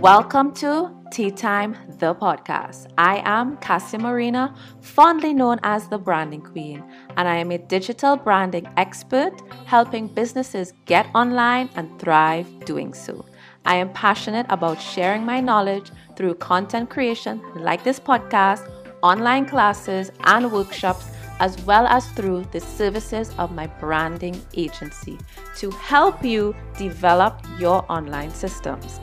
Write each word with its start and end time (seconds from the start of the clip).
Welcome 0.00 0.54
to 0.54 0.94
Tea 1.10 1.32
Time, 1.32 1.76
the 1.98 2.14
podcast. 2.14 2.86
I 2.96 3.20
am 3.24 3.56
Cassie 3.56 3.98
Marina, 3.98 4.54
fondly 4.80 5.34
known 5.34 5.58
as 5.64 5.88
the 5.88 5.98
Branding 5.98 6.40
Queen, 6.40 6.84
and 7.16 7.26
I 7.26 7.34
am 7.34 7.50
a 7.50 7.58
digital 7.58 8.14
branding 8.14 8.68
expert 8.76 9.32
helping 9.66 10.06
businesses 10.06 10.72
get 10.84 11.08
online 11.16 11.68
and 11.74 11.98
thrive 11.98 12.46
doing 12.64 12.94
so. 12.94 13.24
I 13.64 13.74
am 13.74 13.92
passionate 13.92 14.46
about 14.50 14.80
sharing 14.80 15.24
my 15.24 15.40
knowledge 15.40 15.90
through 16.14 16.36
content 16.36 16.90
creation 16.90 17.42
like 17.56 17.82
this 17.82 17.98
podcast, 17.98 18.70
online 19.02 19.46
classes, 19.46 20.12
and 20.22 20.52
workshops 20.52 21.06
as 21.40 21.60
well 21.62 21.88
as 21.88 22.06
through 22.12 22.44
the 22.52 22.60
services 22.60 23.32
of 23.36 23.50
my 23.50 23.66
branding 23.66 24.40
agency 24.54 25.18
to 25.56 25.72
help 25.72 26.24
you 26.24 26.54
develop 26.76 27.44
your 27.58 27.84
online 27.90 28.30
systems. 28.30 29.00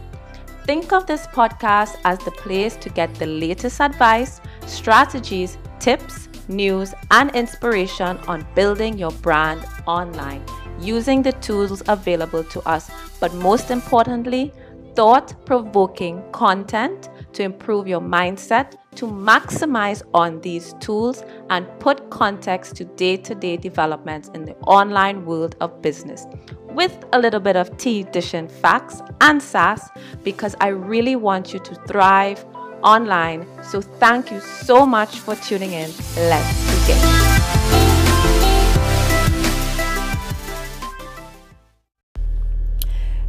Think 0.66 0.91
of 0.93 1.05
this 1.05 1.27
podcast 1.27 1.98
as 2.05 2.17
the 2.20 2.31
place 2.31 2.76
to 2.77 2.90
get 2.90 3.13
the 3.16 3.27
latest 3.27 3.80
advice, 3.80 4.41
strategies, 4.66 5.59
tips, 5.80 6.27
news, 6.48 6.95
and 7.12 7.30
inspiration 7.35 8.17
on 8.27 8.48
building 8.55 8.98
your 8.98 9.12
brand 9.12 9.63
online 9.85 10.43
using 10.80 11.21
the 11.21 11.34
tools 11.34 11.84
available 11.88 12.43
to 12.45 12.67
us, 12.67 12.90
but 13.20 13.31
most 13.35 13.70
importantly, 13.70 14.52
thought 14.95 15.45
provoking 15.45 16.23
content 16.31 17.09
to 17.34 17.43
improve 17.43 17.88
your 17.88 18.02
mindset, 18.02 18.73
to 18.95 19.05
maximize 19.05 20.02
on 20.13 20.41
these 20.41 20.73
tools, 20.80 21.23
and 21.49 21.67
put 21.80 22.09
context 22.09 22.76
to 22.77 22.85
day 22.85 23.18
to 23.18 23.35
day 23.35 23.58
developments 23.58 24.30
in 24.34 24.45
the 24.45 24.55
online 24.68 25.26
world 25.26 25.55
of 25.62 25.81
business 25.81 26.26
with 26.76 27.05
a 27.13 27.20
little 27.20 27.40
bit 27.40 27.55
of 27.55 27.76
tea 27.77 28.04
dishing 28.04 28.48
facts 28.48 29.02
and 29.21 29.41
sass 29.41 29.90
because 30.23 30.55
I 30.59 30.68
really 30.68 31.16
want 31.16 31.54
you 31.54 31.59
to 31.59 31.76
thrive 31.88 32.45
online. 32.84 33.48
So, 33.63 33.82
thank 33.82 34.32
you 34.32 34.40
so 34.41 34.85
much 34.85 35.20
for 35.20 35.35
tuning 35.35 35.71
in. 35.71 35.91
Let's 36.16 36.88
begin. 36.88 37.85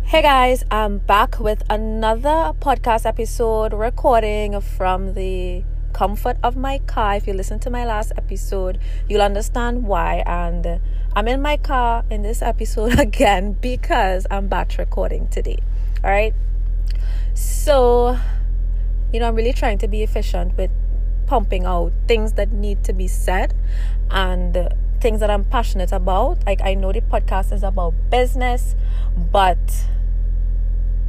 Hey 0.09 0.23
guys, 0.23 0.63
I'm 0.71 0.99
back 0.99 1.41
with 1.41 1.65
another 1.69 2.53
podcast 2.61 3.07
episode 3.07 3.73
recording 3.73 4.61
from 4.61 5.15
the 5.15 5.65
comfort 5.93 6.37
of 6.45 6.57
my 6.57 6.79
car. 6.79 7.17
If 7.17 7.27
you 7.27 7.33
listen 7.33 7.59
to 7.59 7.71
my 7.71 7.85
last 7.85 8.13
episode, 8.17 8.79
you'll 9.09 9.21
understand 9.21 9.83
why. 9.83 10.23
And 10.25 10.81
I'm 11.17 11.27
in 11.27 11.43
my 11.43 11.57
car 11.57 12.05
in 12.09 12.23
this 12.23 12.41
episode 12.41 13.01
again 13.01 13.55
because 13.55 14.29
I'm 14.31 14.47
batch 14.47 14.79
recording 14.79 15.27
today. 15.27 15.59
All 16.05 16.11
right. 16.11 16.35
So, 17.35 18.17
you 19.13 19.19
know, 19.19 19.27
I'm 19.27 19.35
really 19.35 19.53
trying 19.53 19.79
to 19.79 19.89
be 19.89 20.05
efficient 20.05 20.57
with 20.57 20.71
pumping 21.27 21.65
out 21.65 21.93
things 22.07 22.35
that 22.35 22.53
need 22.53 22.85
to 22.85 22.93
be 22.93 23.09
said 23.09 23.55
and 24.09 24.69
things 25.01 25.19
that 25.19 25.31
I'm 25.31 25.45
passionate 25.45 25.91
about. 25.91 26.47
Like, 26.47 26.61
I 26.63 26.75
know 26.75 26.93
the 26.93 27.01
podcast 27.01 27.53
is 27.53 27.65
about 27.65 27.93
business, 28.09 28.77
but 29.17 29.59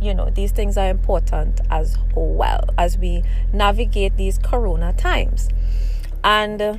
you 0.01 0.13
know 0.13 0.29
these 0.29 0.51
things 0.51 0.77
are 0.77 0.89
important 0.89 1.61
as 1.69 1.97
well 2.15 2.63
as 2.77 2.97
we 2.97 3.23
navigate 3.53 4.17
these 4.17 4.37
corona 4.37 4.93
times. 4.93 5.49
And 6.23 6.61
uh, 6.61 6.77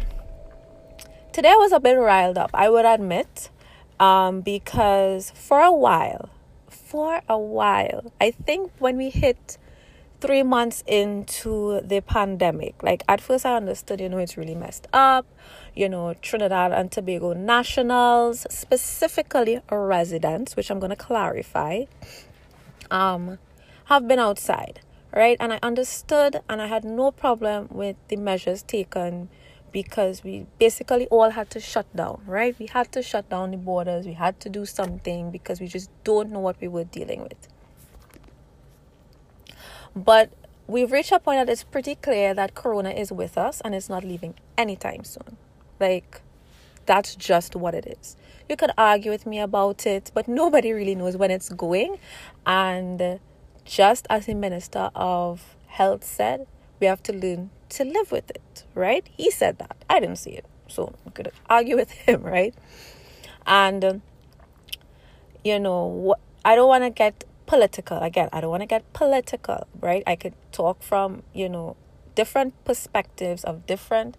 today 1.38 1.50
i 1.50 1.54
was 1.54 1.70
a 1.70 1.78
bit 1.78 1.94
riled 1.94 2.36
up 2.36 2.50
i 2.52 2.68
would 2.68 2.84
admit 2.84 3.48
um, 4.00 4.40
because 4.40 5.30
for 5.36 5.60
a 5.60 5.72
while 5.72 6.30
for 6.68 7.20
a 7.28 7.38
while 7.38 8.12
i 8.20 8.28
think 8.28 8.72
when 8.80 8.96
we 8.96 9.08
hit 9.08 9.56
three 10.20 10.42
months 10.42 10.82
into 10.88 11.80
the 11.82 12.00
pandemic 12.00 12.82
like 12.82 13.04
at 13.08 13.20
first 13.20 13.46
i 13.46 13.54
understood 13.54 14.00
you 14.00 14.08
know 14.08 14.18
it's 14.18 14.36
really 14.36 14.56
messed 14.56 14.88
up 14.92 15.26
you 15.76 15.88
know 15.88 16.12
trinidad 16.22 16.72
and 16.72 16.90
tobago 16.90 17.32
nationals 17.32 18.44
specifically 18.50 19.60
residents 19.70 20.56
which 20.56 20.72
i'm 20.72 20.80
going 20.80 20.90
to 20.90 20.96
clarify 20.96 21.84
um, 22.90 23.38
have 23.86 24.06
been 24.06 24.18
outside, 24.18 24.80
right? 25.14 25.36
And 25.40 25.52
I 25.52 25.58
understood 25.62 26.40
and 26.48 26.60
I 26.60 26.66
had 26.66 26.84
no 26.84 27.10
problem 27.10 27.68
with 27.70 27.96
the 28.08 28.16
measures 28.16 28.62
taken 28.62 29.28
because 29.72 30.24
we 30.24 30.46
basically 30.58 31.06
all 31.08 31.30
had 31.30 31.50
to 31.50 31.60
shut 31.60 31.94
down, 31.94 32.22
right? 32.26 32.58
We 32.58 32.66
had 32.66 32.90
to 32.92 33.02
shut 33.02 33.28
down 33.28 33.50
the 33.50 33.56
borders, 33.56 34.06
we 34.06 34.14
had 34.14 34.40
to 34.40 34.48
do 34.48 34.64
something 34.66 35.30
because 35.30 35.60
we 35.60 35.66
just 35.66 35.90
don't 36.04 36.30
know 36.30 36.40
what 36.40 36.60
we 36.60 36.68
were 36.68 36.84
dealing 36.84 37.22
with. 37.22 37.48
But 39.94 40.30
we've 40.66 40.92
reached 40.92 41.12
a 41.12 41.18
point 41.18 41.38
that 41.38 41.50
it's 41.50 41.64
pretty 41.64 41.94
clear 41.94 42.34
that 42.34 42.54
Corona 42.54 42.90
is 42.90 43.10
with 43.12 43.36
us 43.36 43.60
and 43.62 43.74
it's 43.74 43.88
not 43.88 44.04
leaving 44.04 44.34
anytime 44.56 45.04
soon. 45.04 45.36
Like, 45.80 46.20
that's 46.86 47.14
just 47.14 47.54
what 47.54 47.74
it 47.74 47.86
is. 47.86 48.16
You 48.48 48.56
could 48.56 48.70
argue 48.78 49.10
with 49.10 49.26
me 49.26 49.40
about 49.40 49.86
it, 49.86 50.10
but 50.14 50.26
nobody 50.26 50.72
really 50.72 50.94
knows 50.94 51.16
when 51.16 51.30
it's 51.30 51.50
going. 51.50 51.98
And 52.46 53.20
just 53.64 54.06
as 54.08 54.26
the 54.26 54.34
Minister 54.34 54.90
of 54.94 55.56
Health 55.66 56.02
said, 56.02 56.46
we 56.80 56.86
have 56.86 57.02
to 57.04 57.12
learn 57.12 57.50
to 57.70 57.84
live 57.84 58.10
with 58.10 58.30
it, 58.30 58.64
right? 58.74 59.06
He 59.16 59.30
said 59.30 59.58
that. 59.58 59.76
I 59.90 60.00
didn't 60.00 60.16
see 60.16 60.30
it. 60.30 60.46
So 60.66 60.94
I 61.06 61.10
could 61.10 61.30
argue 61.48 61.76
with 61.76 61.90
him, 62.06 62.22
right? 62.22 62.54
And, 63.46 63.84
um, 63.84 64.02
you 65.44 65.58
know, 65.58 66.14
I 66.44 66.56
don't 66.56 66.68
want 66.68 66.84
to 66.84 66.90
get 66.90 67.24
political. 67.46 67.98
Again, 67.98 68.28
I 68.32 68.40
don't 68.40 68.50
want 68.50 68.62
to 68.62 68.66
get 68.66 68.90
political, 68.92 69.66
right? 69.80 70.02
I 70.06 70.16
could 70.16 70.34
talk 70.52 70.82
from, 70.82 71.22
you 71.34 71.48
know, 71.48 71.76
different 72.14 72.52
perspectives 72.64 73.44
of 73.44 73.66
different 73.66 74.16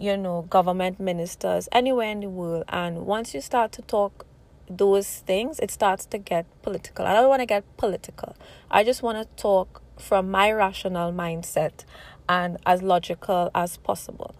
you 0.00 0.16
know, 0.16 0.42
government 0.48 0.98
ministers 0.98 1.68
anywhere 1.72 2.10
in 2.10 2.20
the 2.20 2.30
world. 2.30 2.64
And 2.70 3.04
once 3.06 3.34
you 3.34 3.42
start 3.42 3.70
to 3.72 3.82
talk 3.82 4.24
those 4.68 5.18
things, 5.18 5.60
it 5.60 5.70
starts 5.70 6.06
to 6.06 6.18
get 6.18 6.46
political. 6.62 7.04
I 7.04 7.12
don't 7.12 7.28
want 7.28 7.40
to 7.40 7.46
get 7.46 7.64
political. 7.76 8.34
I 8.70 8.82
just 8.82 9.02
want 9.02 9.18
to 9.18 9.42
talk 9.42 9.82
from 9.98 10.30
my 10.30 10.50
rational 10.50 11.12
mindset 11.12 11.84
and 12.28 12.56
as 12.64 12.82
logical 12.82 13.50
as 13.54 13.76
possible, 13.76 14.34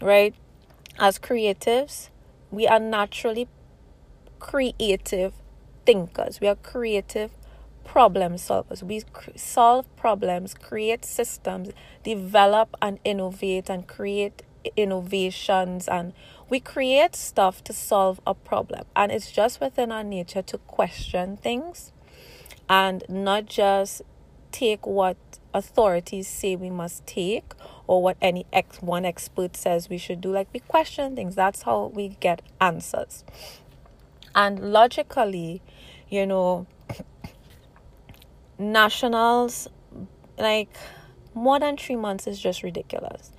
right? 0.00 0.34
As 0.98 1.18
creatives, 1.18 2.08
we 2.50 2.66
are 2.66 2.80
naturally 2.80 3.46
creative 4.40 5.32
thinkers. 5.86 6.40
We 6.40 6.48
are 6.48 6.56
creative 6.56 7.30
problem 7.84 8.34
solvers. 8.34 8.82
We 8.82 9.02
solve 9.36 9.84
problems, 9.96 10.54
create 10.54 11.04
systems, 11.04 11.70
develop 12.02 12.74
and 12.82 12.98
innovate 13.04 13.68
and 13.68 13.86
create 13.86 14.42
innovations 14.76 15.88
and 15.88 16.12
we 16.48 16.60
create 16.60 17.16
stuff 17.16 17.64
to 17.64 17.72
solve 17.72 18.20
a 18.26 18.34
problem. 18.34 18.84
And 18.94 19.10
it's 19.10 19.30
just 19.30 19.60
within 19.60 19.90
our 19.92 20.04
nature 20.04 20.42
to 20.42 20.58
question 20.58 21.36
things 21.36 21.92
and 22.68 23.04
not 23.08 23.46
just 23.46 24.02
take 24.52 24.86
what 24.86 25.16
authorities 25.52 26.28
say 26.28 26.56
we 26.56 26.70
must 26.70 27.06
take 27.06 27.52
or 27.86 28.02
what 28.02 28.16
any 28.20 28.46
ex 28.52 28.80
one 28.80 29.04
expert 29.04 29.56
says 29.56 29.88
we 29.88 29.98
should 29.98 30.20
do. 30.20 30.32
Like 30.32 30.48
we 30.52 30.60
question 30.60 31.16
things. 31.16 31.34
That's 31.34 31.62
how 31.62 31.86
we 31.86 32.16
get 32.20 32.42
answers. 32.60 33.24
And 34.34 34.72
logically 34.72 35.62
you 36.08 36.26
know 36.26 36.66
nationals 38.58 39.68
like 40.38 40.76
more 41.34 41.58
than 41.58 41.76
3 41.76 41.96
months 41.96 42.26
is 42.26 42.38
just 42.40 42.62
ridiculous 42.62 43.32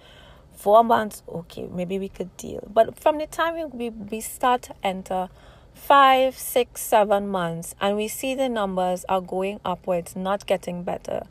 four 0.65 0.83
months, 0.83 1.21
okay, 1.29 1.67
maybe 1.71 1.99
we 1.99 2.09
could 2.09 2.35
deal. 2.37 2.67
But 2.73 2.97
from 2.99 3.19
the 3.19 3.27
time 3.27 3.69
we, 3.71 3.91
we 3.91 4.19
start 4.19 4.63
to 4.63 4.73
enter 4.81 5.29
five, 5.75 6.35
six, 6.39 6.81
seven 6.81 7.27
months, 7.27 7.75
and 7.79 7.95
we 7.95 8.07
see 8.07 8.33
the 8.33 8.49
numbers 8.49 9.05
are 9.07 9.21
going 9.21 9.59
upwards, 9.63 10.15
not 10.15 10.47
getting 10.47 10.81
better, 10.81 11.27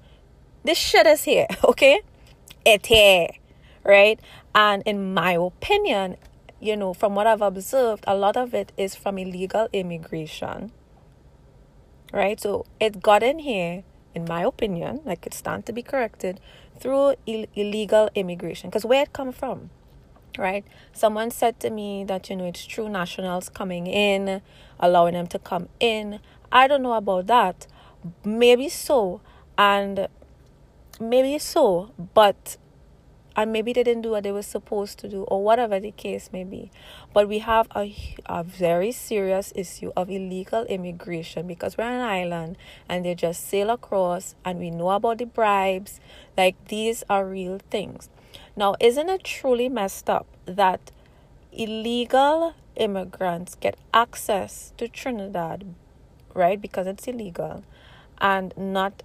this 0.63 0.79
shit 0.79 1.09
is 1.09 1.25
here, 1.25 1.49
okay? 1.65 2.03
It 2.65 2.87
here, 2.87 3.27
right? 3.83 4.21
And 4.55 4.85
in 4.87 5.13
my 5.15 5.33
opinion, 5.33 6.17
you 6.61 6.77
know, 6.77 6.95
from 6.95 7.17
what 7.17 7.27
I've 7.27 7.43
observed, 7.43 8.05
a 8.07 8.15
lot 8.15 8.37
of 8.37 8.55
it 8.55 8.71
is 8.77 8.95
from 8.95 9.19
illegal 9.19 9.67
immigration, 9.73 10.71
right? 12.13 12.41
So 12.41 12.67
it 12.79 13.03
got 13.03 13.25
in 13.25 13.41
here, 13.41 13.83
in 14.15 14.25
my 14.29 14.43
opinion, 14.43 15.01
like 15.05 15.27
it 15.27 15.35
stand 15.35 15.67
to 15.67 15.73
be 15.73 15.83
corrected, 15.83 16.41
through 16.79 17.15
Ill- 17.27 17.47
illegal 17.55 18.11
immigration. 18.15 18.71
Because 18.71 18.85
where 18.85 19.03
it 19.03 19.13
come 19.13 19.33
from 19.33 19.71
right? 20.39 20.65
Someone 20.93 21.31
said 21.31 21.61
to 21.61 21.71
me 21.71 22.05
that 22.05 22.29
you 22.29 22.37
know 22.37 22.47
it's 22.47 22.67
true 22.67 22.89
nationals 22.89 23.49
coming 23.49 23.87
in 23.87 24.43
allowing 24.81 25.15
them 25.15 25.27
to 25.29 25.39
come 25.39 25.69
in. 25.81 26.21
I 26.51 26.67
don't 26.67 26.83
know 26.83 26.95
about 26.95 27.27
that. 27.29 27.67
Maybe 28.25 28.69
so. 28.69 29.21
And 29.57 30.09
maybe 31.01 31.39
so 31.39 31.93
but 32.15 32.57
and 33.37 33.53
maybe 33.53 33.73
they 33.73 33.83
didn't 33.83 34.03
do 34.03 34.11
what 34.11 34.23
they 34.23 34.33
were 34.33 34.43
supposed 34.43 34.99
to 34.99 35.09
do 35.09 35.23
or 35.25 35.43
whatever 35.43 35.81
the 35.81 35.91
case 35.91 36.31
may 36.33 36.45
be. 36.45 36.71
But 37.13 37.29
we 37.29 37.41
have 37.41 37.69
a, 37.75 37.95
a 38.27 38.45
very 38.45 38.93
serious 38.93 39.53
issue 39.57 39.93
of 39.97 40.11
illegal 40.11 40.65
immigration 40.65 41.47
because 41.47 41.77
we're 41.77 41.85
an 41.85 42.01
island 42.01 42.57
and 42.89 43.05
they 43.05 43.15
just 43.15 43.49
sail 43.49 43.71
across 43.71 44.35
and 44.45 44.59
we 44.59 44.71
know 44.71 44.91
about 44.91 45.19
the 45.19 45.27
bribes. 45.27 46.01
Like 46.37 46.57
these 46.69 47.03
are 47.11 47.27
real 47.27 47.61
things. 47.71 48.09
Now 48.57 48.77
isn't 48.81 49.09
it 49.09 49.25
truly 49.25 49.69
messed 49.69 50.09
up 50.09 50.27
that 50.47 50.91
illegal 51.53 52.55
immigrants 52.77 53.55
get 53.55 53.77
access 53.93 54.73
to 54.77 54.89
trinidad 54.89 55.65
right? 56.35 56.61
Because 56.61 56.87
it's 56.87 57.07
illegal 57.07 57.65
and 58.19 58.53
not 58.57 59.03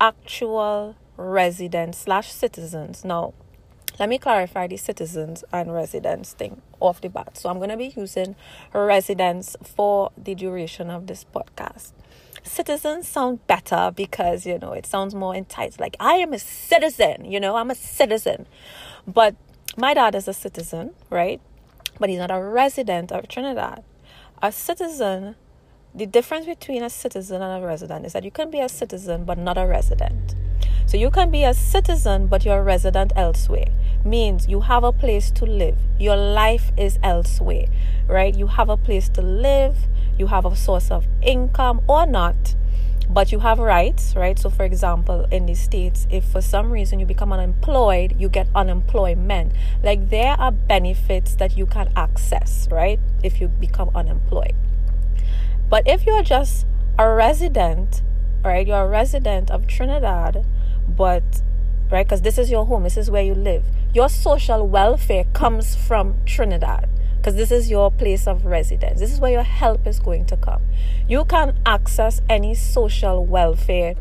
actual 0.00 0.96
residents 1.16 1.98
slash 1.98 2.32
citizens. 2.32 3.04
Now 3.04 3.32
let 3.98 4.08
me 4.08 4.18
clarify 4.18 4.66
the 4.66 4.76
citizens 4.76 5.44
and 5.52 5.72
residents 5.72 6.32
thing 6.32 6.62
off 6.80 7.00
the 7.00 7.08
bat. 7.08 7.36
So 7.36 7.48
I'm 7.48 7.58
going 7.58 7.70
to 7.70 7.76
be 7.76 7.92
using 7.96 8.36
residents 8.72 9.56
for 9.62 10.10
the 10.16 10.34
duration 10.34 10.90
of 10.90 11.06
this 11.06 11.24
podcast. 11.24 11.92
Citizens 12.42 13.06
sound 13.06 13.46
better 13.46 13.92
because, 13.94 14.46
you 14.46 14.58
know, 14.58 14.72
it 14.72 14.86
sounds 14.86 15.14
more 15.14 15.34
entitled. 15.34 15.78
Like, 15.78 15.96
I 16.00 16.14
am 16.14 16.32
a 16.32 16.38
citizen, 16.38 17.24
you 17.24 17.38
know, 17.38 17.56
I'm 17.56 17.70
a 17.70 17.74
citizen. 17.74 18.46
But 19.06 19.36
my 19.76 19.94
dad 19.94 20.14
is 20.14 20.26
a 20.26 20.32
citizen, 20.32 20.92
right? 21.08 21.40
But 22.00 22.10
he's 22.10 22.18
not 22.18 22.30
a 22.30 22.42
resident 22.42 23.12
of 23.12 23.28
Trinidad. 23.28 23.84
A 24.42 24.50
citizen, 24.50 25.36
the 25.94 26.06
difference 26.06 26.46
between 26.46 26.82
a 26.82 26.90
citizen 26.90 27.42
and 27.42 27.62
a 27.62 27.66
resident 27.66 28.06
is 28.06 28.14
that 28.14 28.24
you 28.24 28.30
can 28.30 28.50
be 28.50 28.60
a 28.60 28.68
citizen 28.68 29.24
but 29.24 29.38
not 29.38 29.56
a 29.56 29.66
resident. 29.66 30.34
So 30.86 30.96
you 30.96 31.10
can 31.10 31.30
be 31.30 31.44
a 31.44 31.54
citizen, 31.54 32.26
but 32.26 32.44
you're 32.44 32.58
a 32.58 32.62
resident 32.62 33.12
elsewhere. 33.16 33.68
Means 34.04 34.48
you 34.48 34.62
have 34.62 34.84
a 34.84 34.92
place 34.92 35.30
to 35.32 35.44
live. 35.44 35.78
Your 35.98 36.16
life 36.16 36.72
is 36.76 36.98
elsewhere, 37.02 37.66
right? 38.06 38.34
You 38.34 38.48
have 38.48 38.68
a 38.68 38.76
place 38.76 39.08
to 39.10 39.22
live, 39.22 39.86
you 40.18 40.26
have 40.26 40.44
a 40.44 40.56
source 40.56 40.90
of 40.90 41.06
income 41.22 41.80
or 41.86 42.06
not, 42.06 42.54
but 43.08 43.32
you 43.32 43.40
have 43.40 43.58
rights, 43.58 44.14
right? 44.16 44.38
So, 44.38 44.50
for 44.50 44.64
example, 44.64 45.26
in 45.30 45.46
the 45.46 45.54
States, 45.54 46.06
if 46.10 46.24
for 46.24 46.40
some 46.40 46.70
reason 46.70 46.98
you 46.98 47.06
become 47.06 47.32
unemployed, 47.32 48.14
you 48.18 48.28
get 48.28 48.48
unemployment. 48.54 49.52
Like 49.82 50.10
there 50.10 50.34
are 50.38 50.52
benefits 50.52 51.34
that 51.36 51.56
you 51.56 51.66
can 51.66 51.92
access, 51.94 52.68
right? 52.70 52.98
If 53.22 53.40
you 53.40 53.48
become 53.48 53.90
unemployed. 53.94 54.54
But 55.68 55.86
if 55.86 56.06
you're 56.06 56.22
just 56.22 56.66
a 56.98 57.08
resident, 57.08 58.02
right? 58.44 58.66
You're 58.66 58.84
a 58.84 58.88
resident 58.88 59.50
of 59.50 59.66
Trinidad 59.66 60.44
but 60.88 61.22
right 61.90 62.06
because 62.06 62.22
this 62.22 62.38
is 62.38 62.50
your 62.50 62.64
home 62.66 62.82
this 62.84 62.96
is 62.96 63.10
where 63.10 63.22
you 63.22 63.34
live. 63.34 63.64
Your 63.94 64.08
social 64.08 64.66
welfare 64.66 65.24
comes 65.32 65.76
from 65.76 66.16
trinidad 66.24 66.88
because 67.22 67.36
this 67.36 67.52
is 67.52 67.70
your 67.70 67.90
place 67.90 68.26
of 68.26 68.44
residence. 68.44 68.98
This 68.98 69.12
is 69.12 69.20
where 69.20 69.30
your 69.30 69.44
help 69.44 69.86
is 69.86 70.00
going 70.00 70.26
to 70.26 70.36
come. 70.36 70.60
You 71.06 71.24
can 71.24 71.56
access 71.64 72.20
any 72.28 72.54
social 72.54 73.24
welfare 73.24 73.94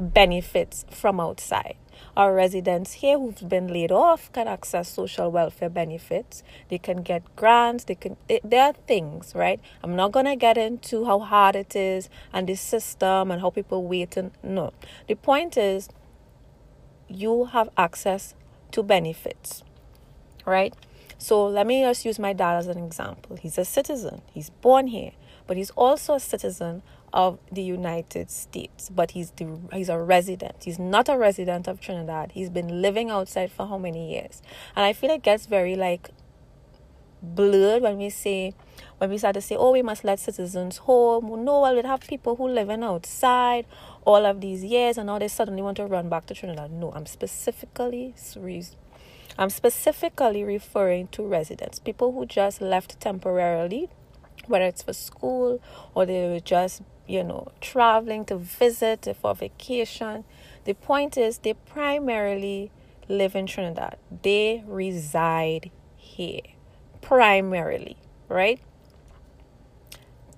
benefits 0.00 0.86
from 0.90 1.20
outside. 1.20 1.76
Our 2.16 2.34
residents 2.34 2.94
here 2.94 3.18
who've 3.18 3.48
been 3.48 3.68
laid 3.68 3.92
off 3.92 4.32
can 4.32 4.48
access 4.48 4.88
social 4.88 5.30
welfare 5.30 5.68
benefits. 5.68 6.42
They 6.68 6.78
can 6.78 7.02
get 7.02 7.36
grants. 7.36 7.84
They 7.84 7.94
can 7.94 8.16
it, 8.28 8.40
there 8.42 8.64
are 8.64 8.72
things 8.72 9.34
right? 9.34 9.60
I'm 9.82 9.94
not 9.94 10.12
going 10.12 10.26
to 10.26 10.36
get 10.36 10.56
into 10.56 11.04
how 11.04 11.18
hard 11.20 11.56
it 11.56 11.76
is 11.76 12.08
and 12.32 12.48
the 12.48 12.54
system 12.54 13.30
and 13.30 13.40
how 13.40 13.50
people 13.50 13.84
wait 13.84 14.16
and 14.16 14.30
no. 14.42 14.72
The 15.08 15.14
point 15.14 15.56
is 15.56 15.88
you 17.14 17.46
have 17.46 17.68
access 17.76 18.34
to 18.72 18.82
benefits, 18.82 19.62
right? 20.46 20.74
So 21.18 21.46
let 21.46 21.66
me 21.66 21.82
just 21.82 22.04
use 22.04 22.18
my 22.18 22.32
dad 22.32 22.56
as 22.56 22.66
an 22.66 22.78
example. 22.78 23.36
He's 23.36 23.58
a 23.58 23.64
citizen, 23.64 24.22
he's 24.32 24.50
born 24.50 24.88
here, 24.88 25.12
but 25.46 25.56
he's 25.56 25.70
also 25.70 26.14
a 26.14 26.20
citizen 26.20 26.82
of 27.12 27.38
the 27.50 27.62
United 27.62 28.30
States, 28.30 28.88
but 28.88 29.12
he's 29.12 29.30
the, 29.32 29.58
he's 29.72 29.88
a 29.88 29.98
resident. 29.98 30.64
He's 30.64 30.78
not 30.78 31.08
a 31.08 31.18
resident 31.18 31.68
of 31.68 31.80
Trinidad. 31.80 32.32
He's 32.32 32.48
been 32.48 32.80
living 32.80 33.10
outside 33.10 33.52
for 33.52 33.66
how 33.66 33.78
many 33.78 34.12
years? 34.12 34.40
And 34.74 34.84
I 34.84 34.92
feel 34.92 35.10
it 35.10 35.22
gets 35.22 35.46
very 35.46 35.76
like 35.76 36.10
blurred 37.22 37.82
when 37.82 37.98
we 37.98 38.10
say 38.10 38.54
when 39.02 39.10
we 39.10 39.18
start 39.18 39.34
to 39.34 39.40
say, 39.40 39.56
oh, 39.56 39.72
we 39.72 39.82
must 39.82 40.04
let 40.04 40.20
citizens 40.20 40.76
home. 40.76 41.26
No, 41.44 41.60
well, 41.60 41.74
we'd 41.74 41.84
have 41.84 42.02
people 42.02 42.36
who 42.36 42.46
living 42.46 42.84
outside 42.84 43.66
all 44.04 44.24
of 44.24 44.40
these 44.40 44.62
years 44.62 44.96
and 44.96 45.08
now 45.08 45.18
they 45.18 45.26
suddenly 45.26 45.60
want 45.60 45.76
to 45.78 45.86
run 45.86 46.08
back 46.08 46.24
to 46.26 46.34
Trinidad. 46.34 46.70
No, 46.70 46.92
I'm 46.92 47.06
specifically 47.06 48.14
I'm 49.36 49.50
specifically 49.50 50.44
referring 50.44 51.08
to 51.08 51.26
residents, 51.26 51.80
people 51.80 52.12
who 52.12 52.26
just 52.26 52.60
left 52.60 53.00
temporarily, 53.00 53.90
whether 54.46 54.66
it's 54.66 54.84
for 54.84 54.92
school 54.92 55.60
or 55.96 56.06
they 56.06 56.28
were 56.28 56.38
just, 56.38 56.82
you 57.08 57.24
know, 57.24 57.50
traveling 57.60 58.24
to 58.26 58.36
visit 58.36 59.08
for 59.20 59.34
vacation. 59.34 60.22
The 60.64 60.74
point 60.74 61.18
is 61.18 61.38
they 61.38 61.54
primarily 61.54 62.70
live 63.08 63.34
in 63.34 63.48
Trinidad. 63.48 63.96
They 64.22 64.62
reside 64.64 65.72
here 65.96 66.42
primarily, 67.00 67.96
right? 68.28 68.60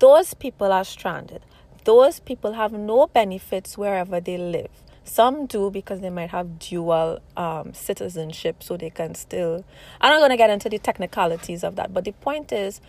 Those 0.05 0.35
people 0.35 0.71
are 0.73 0.85
stranded 0.85 1.43
those 1.85 2.19
people 2.21 2.55
have 2.55 2.73
no 2.73 3.07
benefits 3.07 3.79
wherever 3.79 4.21
they 4.21 4.37
live. 4.37 4.71
Some 5.05 5.47
do 5.47 5.71
because 5.71 6.01
they 6.01 6.11
might 6.11 6.31
have 6.31 6.59
dual 6.59 7.21
um, 7.37 7.75
citizenship, 7.75 8.63
so 8.63 8.77
they 8.77 8.89
can 8.89 9.15
still. 9.15 9.65
I'm 10.01 10.11
not 10.11 10.19
going 10.19 10.31
to 10.31 10.37
get 10.37 10.49
into 10.49 10.71
the 10.71 10.79
technicalities 10.79 11.63
of 11.63 11.77
that, 11.77 11.93
but 11.93 12.05
the 12.05 12.13
point 12.13 12.53
is, 12.53 12.81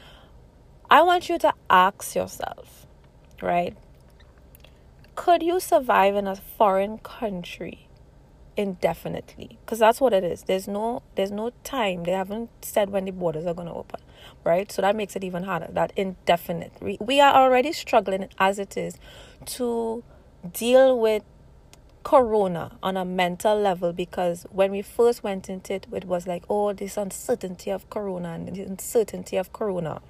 I 0.90 1.02
want 1.02 1.28
you 1.28 1.38
to 1.40 1.54
ask 1.70 2.16
yourself, 2.16 2.88
right? 3.42 3.76
Could 5.16 5.44
you 5.44 5.60
survive 5.60 6.16
in 6.16 6.26
a 6.26 6.36
foreign 6.36 7.00
country 7.00 7.85
indefinitely? 8.58 9.58
Because 9.66 9.80
that's 9.80 10.00
what 10.00 10.14
it 10.14 10.24
is. 10.24 10.44
There's 10.44 10.68
no, 10.68 11.04
there's 11.16 11.32
no 11.32 11.52
time. 11.64 12.04
They 12.04 12.12
haven't 12.12 12.50
said 12.62 12.90
when 12.90 13.06
the 13.06 13.12
borders 13.12 13.46
are 13.46 13.54
going 13.54 13.68
to 13.68 13.74
open 13.74 14.02
right? 14.44 14.72
So 14.72 14.82
that 14.82 14.96
makes 14.96 15.16
it 15.16 15.24
even 15.24 15.44
harder. 15.44 15.68
That 15.72 15.92
indefinite. 15.96 16.74
We, 16.82 16.98
we 17.02 17.20
are 17.20 17.34
already 17.34 17.74
struggling 17.74 18.30
as 18.38 18.60
it 18.60 18.78
is 18.78 18.98
to 19.46 20.04
deal 20.54 20.98
with 20.98 21.24
corona 22.04 22.78
on 22.84 22.96
a 22.96 23.04
mental 23.04 23.60
level 23.60 23.92
because 23.92 24.46
when 24.52 24.72
we 24.72 24.82
first 24.82 25.24
went 25.24 25.50
into 25.50 25.74
it, 25.74 25.88
it 25.92 26.06
was 26.06 26.28
like, 26.28 26.44
oh, 26.50 26.72
this 26.72 26.98
uncertainty 26.98 27.72
of 27.72 27.90
corona 27.90 28.30
and 28.30 28.56
the 28.56 28.62
uncertainty 28.62 29.38
of 29.38 29.52
corona. 29.52 30.02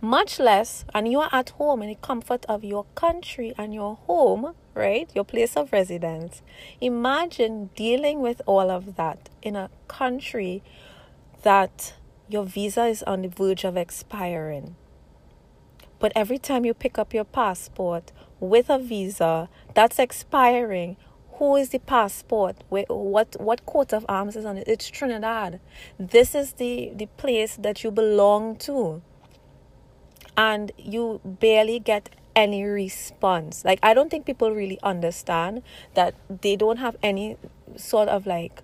Much 0.00 0.38
less, 0.38 0.84
and 0.94 1.10
you 1.10 1.18
are 1.18 1.28
at 1.32 1.50
home 1.50 1.82
in 1.82 1.88
the 1.88 1.96
comfort 1.96 2.46
of 2.48 2.62
your 2.62 2.86
country 2.94 3.52
and 3.58 3.74
your 3.74 3.96
home, 4.06 4.54
right? 4.74 5.10
Your 5.14 5.24
place 5.24 5.56
of 5.56 5.72
residence. 5.72 6.42
Imagine 6.80 7.70
dealing 7.76 8.20
with 8.20 8.42
all 8.46 8.70
of 8.70 8.96
that 8.96 9.28
in 9.42 9.56
a 9.56 9.70
country 9.88 10.62
that 11.42 11.94
your 12.28 12.44
visa 12.44 12.86
is 12.86 13.02
on 13.04 13.22
the 13.22 13.28
verge 13.28 13.64
of 13.64 13.76
expiring. 13.76 14.76
But 15.98 16.12
every 16.16 16.38
time 16.38 16.64
you 16.64 16.74
pick 16.74 16.98
up 16.98 17.14
your 17.14 17.24
passport 17.24 18.12
with 18.40 18.68
a 18.68 18.78
visa 18.78 19.48
that's 19.74 19.98
expiring, 19.98 20.96
who 21.38 21.56
is 21.56 21.70
the 21.70 21.78
passport? 21.78 22.56
what 22.68 23.40
what 23.40 23.66
coat 23.66 23.92
of 23.92 24.06
arms 24.08 24.36
is 24.36 24.44
on 24.44 24.56
it? 24.58 24.68
It's 24.68 24.88
Trinidad. 24.88 25.60
This 25.98 26.34
is 26.34 26.52
the, 26.54 26.92
the 26.94 27.06
place 27.06 27.56
that 27.56 27.82
you 27.82 27.90
belong 27.90 28.56
to. 28.58 29.02
And 30.36 30.72
you 30.76 31.20
barely 31.24 31.78
get 31.78 32.10
any 32.36 32.64
response. 32.64 33.64
Like 33.64 33.78
I 33.82 33.94
don't 33.94 34.10
think 34.10 34.26
people 34.26 34.50
really 34.50 34.78
understand 34.82 35.62
that 35.94 36.14
they 36.28 36.56
don't 36.56 36.78
have 36.78 36.96
any 37.02 37.36
sort 37.76 38.08
of 38.08 38.26
like 38.26 38.62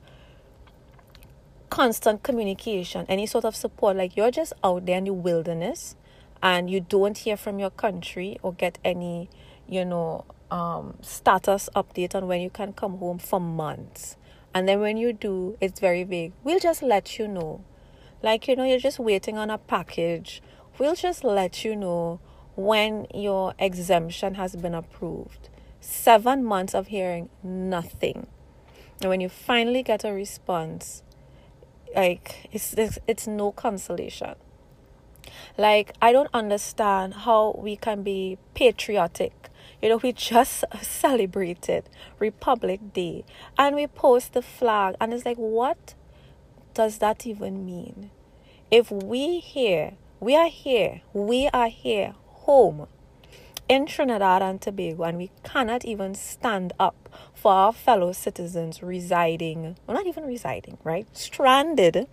constant 1.70 2.22
communication, 2.22 3.06
any 3.08 3.26
sort 3.26 3.44
of 3.44 3.56
support. 3.56 3.96
Like 3.96 4.16
you're 4.16 4.30
just 4.30 4.52
out 4.62 4.86
there 4.86 4.98
in 4.98 5.04
the 5.04 5.12
wilderness 5.12 5.96
and 6.42 6.70
you 6.70 6.80
don't 6.80 7.16
hear 7.16 7.36
from 7.36 7.58
your 7.58 7.70
country 7.70 8.38
or 8.42 8.52
get 8.52 8.78
any, 8.84 9.30
you 9.68 9.84
know, 9.84 10.24
um, 10.50 10.96
status 11.00 11.68
update 11.76 12.14
on 12.14 12.26
when 12.26 12.40
you 12.40 12.50
can 12.50 12.72
come 12.72 12.98
home 12.98 13.18
for 13.18 13.40
months. 13.40 14.16
And 14.52 14.68
then 14.68 14.80
when 14.80 14.96
you 14.96 15.12
do, 15.12 15.56
it's 15.60 15.78
very 15.78 16.02
vague. 16.02 16.32
We'll 16.42 16.58
just 16.58 16.82
let 16.82 17.18
you 17.18 17.28
know. 17.28 17.64
Like, 18.22 18.48
you 18.48 18.56
know, 18.56 18.64
you're 18.64 18.80
just 18.80 18.98
waiting 18.98 19.38
on 19.38 19.48
a 19.48 19.58
package. 19.58 20.42
We'll 20.78 20.96
just 20.96 21.22
let 21.22 21.64
you 21.64 21.76
know 21.76 22.20
when 22.64 23.06
your 23.14 23.54
exemption 23.58 24.34
has 24.34 24.56
been 24.56 24.74
approved. 24.74 25.48
Seven 25.80 26.44
months 26.44 26.74
of 26.74 26.88
hearing 26.88 27.30
nothing. 27.42 28.26
And 29.00 29.08
when 29.08 29.20
you 29.20 29.28
finally 29.28 29.82
get 29.82 30.04
a 30.04 30.12
response, 30.12 31.02
like 31.96 32.48
it's, 32.52 32.74
it's 32.74 32.98
it's 33.08 33.26
no 33.26 33.50
consolation 33.50 34.36
like 35.58 35.92
i 36.00 36.12
don't 36.12 36.30
understand 36.32 37.12
how 37.12 37.52
we 37.58 37.74
can 37.74 38.04
be 38.04 38.38
patriotic 38.54 39.50
You 39.82 39.88
know, 39.88 39.96
we 39.96 40.12
just 40.32 40.64
celebrated 40.82 41.88
Republic 42.18 42.92
Day 42.92 43.24
and 43.58 43.74
we 43.74 43.86
post 43.86 44.32
the 44.32 44.42
flag, 44.42 44.94
and 45.00 45.12
it's 45.12 45.24
like, 45.24 45.36
what 45.36 45.94
does 46.74 46.98
that 46.98 47.26
even 47.26 47.64
mean? 47.64 48.10
If 48.70 48.90
we 48.90 49.38
here, 49.40 49.94
we 50.20 50.36
are 50.36 50.48
here, 50.48 51.02
we 51.12 51.48
are 51.52 51.68
here, 51.68 52.14
home 52.50 52.88
in 53.68 53.86
Trinidad 53.86 54.42
and 54.42 54.60
Tobago, 54.60 55.04
and 55.04 55.16
we 55.16 55.30
cannot 55.44 55.84
even 55.84 56.16
stand 56.16 56.72
up 56.80 57.08
for 57.32 57.52
our 57.52 57.72
fellow 57.72 58.10
citizens 58.10 58.82
residing, 58.82 59.76
well, 59.86 59.96
not 59.96 60.08
even 60.08 60.24
residing, 60.24 60.76
right? 60.82 61.06
Stranded 61.16 62.08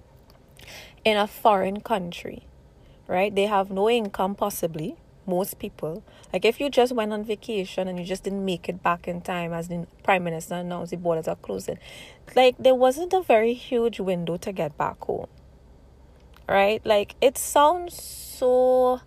in 1.03 1.17
a 1.17 1.25
foreign 1.25 1.81
country, 1.81 2.43
right? 3.07 3.33
They 3.33 3.47
have 3.47 3.71
no 3.71 3.89
income, 3.89 4.35
possibly, 4.35 4.97
most 5.25 5.57
people. 5.57 6.03
Like 6.31 6.45
if 6.45 6.59
you 6.59 6.69
just 6.69 6.93
went 6.93 7.13
on 7.13 7.23
vacation 7.23 7.87
and 7.87 7.97
you 7.97 8.05
just 8.05 8.23
didn't 8.23 8.45
make 8.45 8.69
it 8.69 8.83
back 8.83 9.07
in 9.07 9.21
time, 9.21 9.53
as 9.53 9.69
the 9.69 9.87
prime 10.03 10.23
minister 10.23 10.53
announced 10.53 10.91
the 10.91 10.97
borders 10.97 11.27
are 11.27 11.35
closing, 11.47 11.79
like 12.35 12.55
there 12.59 12.75
wasn't 12.75 13.11
a 13.11 13.21
very 13.23 13.55
huge 13.55 13.99
window 13.99 14.37
to 14.37 14.51
get 14.51 14.77
back 14.77 14.99
home. 15.03 15.29
Right? 16.47 16.85
Like 16.85 17.15
it 17.21 17.39
sounds 17.39 17.95
so 17.99 19.01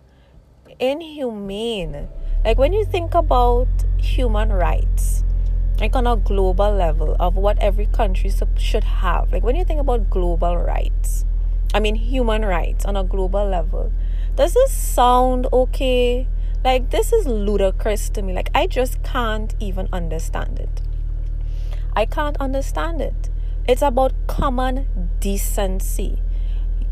inhumane. 0.79 2.07
Like 2.43 2.57
when 2.57 2.73
you 2.73 2.85
think 2.85 3.13
about 3.13 3.67
human 3.97 4.51
rights, 4.51 5.23
like 5.79 5.95
on 5.95 6.07
a 6.07 6.15
global 6.15 6.71
level 6.73 7.15
of 7.19 7.35
what 7.35 7.57
every 7.59 7.87
country 7.87 8.31
should 8.57 8.83
have, 8.83 9.31
like 9.31 9.43
when 9.43 9.55
you 9.55 9.65
think 9.65 9.79
about 9.79 10.09
global 10.09 10.57
rights, 10.57 11.25
I 11.73 11.79
mean 11.79 11.95
human 11.95 12.43
rights 12.43 12.85
on 12.85 12.95
a 12.95 13.03
global 13.03 13.47
level, 13.47 13.91
does 14.35 14.53
this 14.53 14.71
sound 14.71 15.47
okay? 15.51 16.27
Like, 16.63 16.91
this 16.91 17.11
is 17.11 17.25
ludicrous 17.25 18.09
to 18.11 18.21
me. 18.21 18.33
Like, 18.33 18.49
I 18.53 18.67
just 18.67 19.01
can't 19.03 19.55
even 19.59 19.89
understand 19.91 20.59
it. 20.59 20.81
I 21.95 22.05
can't 22.05 22.37
understand 22.37 23.01
it. 23.01 23.29
It's 23.67 23.81
about 23.81 24.13
common 24.27 25.09
decency. 25.19 26.21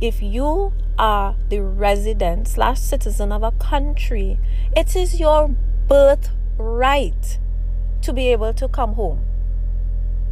If 0.01 0.21
you 0.21 0.71
are 0.97 1.35
the 1.49 1.59
resident 1.61 2.47
slash 2.47 2.79
citizen 2.79 3.31
of 3.31 3.43
a 3.43 3.51
country, 3.51 4.39
it 4.75 4.95
is 4.95 5.19
your 5.19 5.49
birthright 5.87 7.39
to 8.01 8.13
be 8.13 8.29
able 8.29 8.53
to 8.53 8.67
come 8.67 8.93
home. 8.93 9.25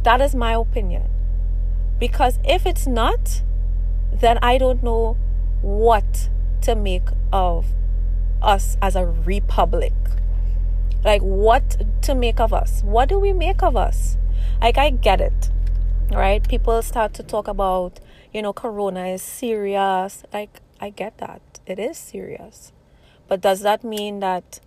That 0.04 0.20
is 0.20 0.34
my 0.34 0.54
opinion. 0.54 1.10
Because 1.98 2.38
if 2.44 2.64
it's 2.64 2.86
not, 2.86 3.42
then 4.12 4.38
I 4.40 4.56
don't 4.56 4.82
know 4.82 5.16
what 5.60 6.30
to 6.62 6.74
make 6.74 7.08
of 7.32 7.66
us 8.40 8.76
as 8.80 8.96
a 8.96 9.04
republic. 9.04 9.92
Like, 11.04 11.22
what 11.22 11.76
to 12.02 12.14
make 12.14 12.40
of 12.40 12.52
us? 12.52 12.82
What 12.82 13.08
do 13.08 13.18
we 13.18 13.32
make 13.32 13.62
of 13.62 13.76
us? 13.76 14.16
Like, 14.60 14.78
I 14.78 14.90
get 14.90 15.20
it, 15.20 15.50
right? 16.10 16.46
People 16.48 16.80
start 16.82 17.14
to 17.14 17.22
talk 17.22 17.48
about, 17.48 18.00
you 18.32 18.42
know, 18.42 18.52
Corona 18.52 19.06
is 19.06 19.22
serious. 19.22 20.22
Like, 20.32 20.60
I 20.80 20.90
get 20.90 21.18
that. 21.18 21.42
It 21.66 21.78
is 21.78 21.98
serious. 21.98 22.72
But 23.26 23.40
does 23.40 23.60
that 23.60 23.84
mean 23.84 24.20
that 24.20 24.60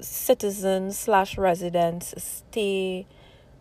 citizens 0.00 0.98
slash 0.98 1.36
residents 1.36 2.14
stay 2.22 3.06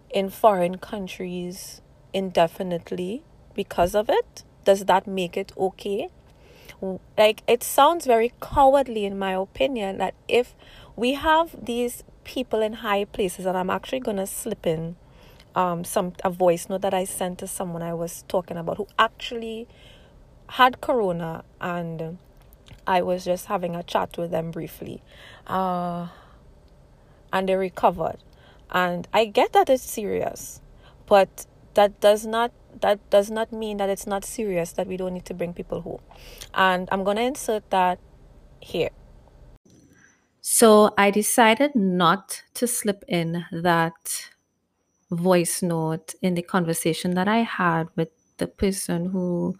in 0.09 0.29
foreign 0.29 0.77
countries 0.77 1.81
indefinitely 2.13 3.23
because 3.53 3.95
of 3.95 4.09
it? 4.09 4.43
Does 4.63 4.85
that 4.85 5.07
make 5.07 5.35
it 5.37 5.51
okay? 5.57 6.09
like 7.17 7.43
it 7.47 7.63
sounds 7.63 8.05
very 8.05 8.33
cowardly 8.41 9.05
in 9.05 9.17
my 9.17 9.33
opinion 9.33 9.97
that 9.99 10.15
if 10.27 10.55
we 10.95 11.13
have 11.13 11.55
these 11.65 12.03
people 12.23 12.61
in 12.61 12.73
high 12.73 13.05
places 13.05 13.45
and 13.45 13.57
I'm 13.57 13.69
actually 13.69 13.99
gonna 13.99 14.27
slip 14.27 14.65
in 14.65 14.95
um 15.55 15.83
some 15.83 16.13
a 16.23 16.29
voice 16.29 16.69
note 16.69 16.81
that 16.81 16.93
I 16.93 17.03
sent 17.05 17.39
to 17.39 17.47
someone 17.47 17.81
I 17.81 17.93
was 17.93 18.23
talking 18.27 18.57
about 18.57 18.77
who 18.77 18.87
actually 18.97 19.67
had 20.47 20.81
corona 20.81 21.43
and 21.59 22.17
I 22.87 23.01
was 23.01 23.25
just 23.25 23.45
having 23.45 23.75
a 23.75 23.83
chat 23.83 24.17
with 24.17 24.31
them 24.31 24.51
briefly. 24.51 25.01
Uh 25.47 26.07
and 27.33 27.47
they 27.47 27.55
recovered. 27.55 28.17
And 28.71 29.07
I 29.13 29.25
get 29.25 29.53
that 29.53 29.69
it's 29.69 29.83
serious, 29.83 30.61
but 31.07 31.45
that 31.73 31.99
does 31.99 32.25
not 32.25 32.51
that 32.81 33.09
does 33.09 33.29
not 33.29 33.51
mean 33.51 33.77
that 33.77 33.89
it's 33.89 34.07
not 34.07 34.23
serious 34.23 34.71
that 34.73 34.87
we 34.87 34.97
don't 34.97 35.13
need 35.13 35.25
to 35.25 35.33
bring 35.33 35.53
people 35.53 35.81
home. 35.81 36.01
And 36.53 36.87
I'm 36.91 37.03
going 37.03 37.17
to 37.17 37.23
insert 37.23 37.69
that 37.69 37.99
here. 38.61 38.91
So 40.41 40.93
I 40.97 41.11
decided 41.11 41.75
not 41.75 42.43
to 42.55 42.65
slip 42.67 43.03
in 43.07 43.45
that 43.51 44.30
voice 45.11 45.61
note 45.61 46.15
in 46.21 46.33
the 46.35 46.41
conversation 46.41 47.15
that 47.15 47.27
I 47.27 47.39
had 47.39 47.87
with 47.95 48.09
the 48.37 48.47
person 48.47 49.05
who 49.05 49.57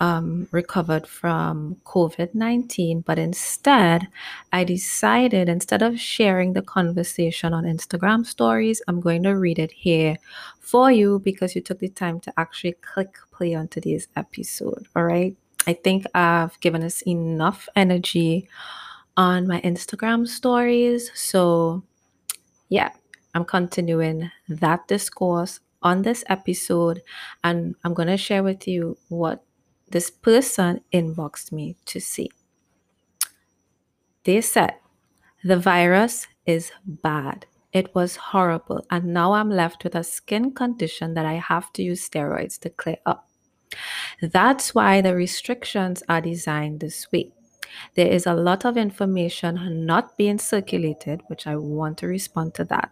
um, 0.00 0.48
recovered 0.50 1.06
from 1.06 1.76
COVID 1.84 2.34
19, 2.34 3.02
but 3.02 3.18
instead, 3.18 4.08
I 4.50 4.64
decided 4.64 5.48
instead 5.48 5.82
of 5.82 6.00
sharing 6.00 6.54
the 6.54 6.62
conversation 6.62 7.52
on 7.52 7.64
Instagram 7.64 8.24
stories, 8.24 8.80
I'm 8.88 9.00
going 9.00 9.22
to 9.24 9.36
read 9.36 9.58
it 9.58 9.72
here 9.72 10.16
for 10.58 10.90
you 10.90 11.18
because 11.18 11.54
you 11.54 11.60
took 11.60 11.80
the 11.80 11.90
time 11.90 12.18
to 12.20 12.32
actually 12.38 12.72
click 12.80 13.18
play 13.30 13.54
on 13.54 13.68
today's 13.68 14.08
episode. 14.16 14.86
All 14.96 15.04
right. 15.04 15.36
I 15.66 15.74
think 15.74 16.06
I've 16.14 16.58
given 16.60 16.82
us 16.82 17.02
enough 17.02 17.68
energy 17.76 18.48
on 19.18 19.46
my 19.46 19.60
Instagram 19.60 20.26
stories. 20.26 21.10
So, 21.14 21.82
yeah, 22.70 22.90
I'm 23.34 23.44
continuing 23.44 24.30
that 24.48 24.88
discourse 24.88 25.60
on 25.82 26.02
this 26.02 26.24
episode, 26.28 27.02
and 27.44 27.74
I'm 27.84 27.94
going 27.94 28.08
to 28.08 28.16
share 28.16 28.42
with 28.42 28.66
you 28.66 28.98
what 29.08 29.42
this 29.90 30.10
person 30.10 30.80
inboxed 30.92 31.52
me 31.52 31.76
to 31.86 32.00
see. 32.00 32.30
They 34.24 34.40
said, 34.40 34.74
The 35.44 35.56
virus 35.56 36.26
is 36.46 36.72
bad. 36.84 37.46
It 37.72 37.94
was 37.94 38.16
horrible, 38.16 38.84
and 38.90 39.06
now 39.06 39.32
I'm 39.32 39.48
left 39.48 39.84
with 39.84 39.94
a 39.94 40.02
skin 40.02 40.52
condition 40.52 41.14
that 41.14 41.24
I 41.24 41.34
have 41.34 41.72
to 41.74 41.82
use 41.82 42.08
steroids 42.08 42.58
to 42.60 42.70
clear 42.70 42.98
up. 43.06 43.28
That's 44.20 44.74
why 44.74 45.00
the 45.00 45.14
restrictions 45.14 46.02
are 46.08 46.20
designed 46.20 46.80
this 46.80 47.06
way. 47.12 47.32
There 47.94 48.08
is 48.08 48.26
a 48.26 48.34
lot 48.34 48.64
of 48.64 48.76
information 48.76 49.86
not 49.86 50.16
being 50.18 50.38
circulated, 50.38 51.22
which 51.28 51.46
I 51.46 51.56
want 51.56 51.98
to 51.98 52.08
respond 52.08 52.54
to 52.54 52.64
that. 52.64 52.90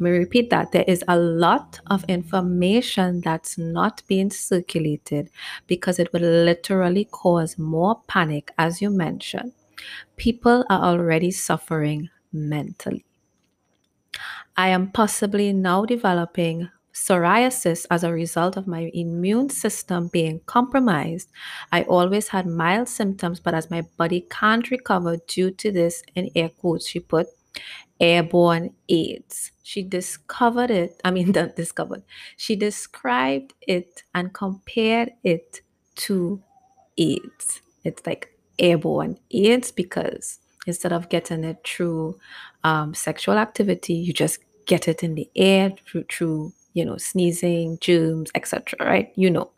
Let 0.00 0.12
me 0.12 0.16
repeat 0.16 0.48
that. 0.48 0.72
There 0.72 0.84
is 0.88 1.04
a 1.08 1.18
lot 1.18 1.78
of 1.90 2.06
information 2.08 3.20
that's 3.20 3.58
not 3.58 4.02
being 4.08 4.30
circulated 4.30 5.28
because 5.66 5.98
it 5.98 6.10
would 6.14 6.22
literally 6.22 7.04
cause 7.04 7.58
more 7.58 8.00
panic, 8.06 8.50
as 8.56 8.80
you 8.80 8.88
mentioned. 8.88 9.52
People 10.16 10.64
are 10.70 10.82
already 10.82 11.30
suffering 11.30 12.08
mentally. 12.32 13.04
I 14.56 14.68
am 14.68 14.90
possibly 14.90 15.52
now 15.52 15.84
developing 15.84 16.70
psoriasis 16.94 17.84
as 17.90 18.02
a 18.02 18.12
result 18.12 18.56
of 18.56 18.66
my 18.66 18.90
immune 18.94 19.50
system 19.50 20.08
being 20.08 20.40
compromised. 20.46 21.28
I 21.72 21.82
always 21.82 22.28
had 22.28 22.46
mild 22.46 22.88
symptoms, 22.88 23.38
but 23.38 23.52
as 23.52 23.70
my 23.70 23.82
body 23.98 24.26
can't 24.30 24.70
recover 24.70 25.18
due 25.28 25.50
to 25.50 25.70
this, 25.70 26.02
in 26.14 26.30
air 26.34 26.48
quotes, 26.48 26.88
she 26.88 27.00
put, 27.00 27.26
airborne 28.00 28.74
AIDS. 28.88 29.52
She 29.62 29.82
discovered 29.82 30.70
it, 30.70 31.00
I 31.04 31.10
mean, 31.10 31.30
not 31.34 31.56
discovered, 31.56 32.02
she 32.36 32.56
described 32.56 33.54
it 33.60 34.02
and 34.14 34.32
compared 34.32 35.12
it 35.22 35.60
to 35.96 36.42
AIDS. 36.98 37.62
It's 37.84 38.06
like 38.06 38.34
airborne 38.58 39.18
AIDS 39.30 39.72
because 39.72 40.38
instead 40.66 40.92
of 40.92 41.08
getting 41.08 41.44
it 41.44 41.58
through 41.64 42.18
um, 42.64 42.94
sexual 42.94 43.38
activity, 43.38 43.94
you 43.94 44.12
just 44.12 44.38
get 44.66 44.88
it 44.88 45.02
in 45.02 45.14
the 45.14 45.28
air 45.34 45.72
through, 45.86 46.04
through 46.04 46.52
you 46.72 46.84
know, 46.84 46.96
sneezing, 46.96 47.78
germs, 47.80 48.30
etc. 48.34 48.78
Right? 48.80 49.12
You 49.16 49.30
know. 49.30 49.50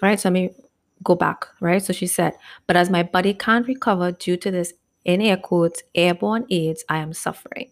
All 0.00 0.08
right. 0.08 0.18
So 0.18 0.28
let 0.28 0.32
me 0.34 0.50
go 1.02 1.14
back. 1.14 1.46
Right. 1.60 1.82
So 1.82 1.92
she 1.92 2.06
said, 2.06 2.34
but 2.66 2.76
as 2.76 2.90
my 2.90 3.02
body 3.02 3.34
can't 3.34 3.66
recover 3.66 4.12
due 4.12 4.36
to 4.38 4.50
this 4.50 4.72
in 5.08 5.22
air 5.22 5.38
quotes, 5.38 5.82
airborne 5.94 6.44
AIDS, 6.50 6.84
I 6.90 6.98
am 6.98 7.14
suffering. 7.14 7.70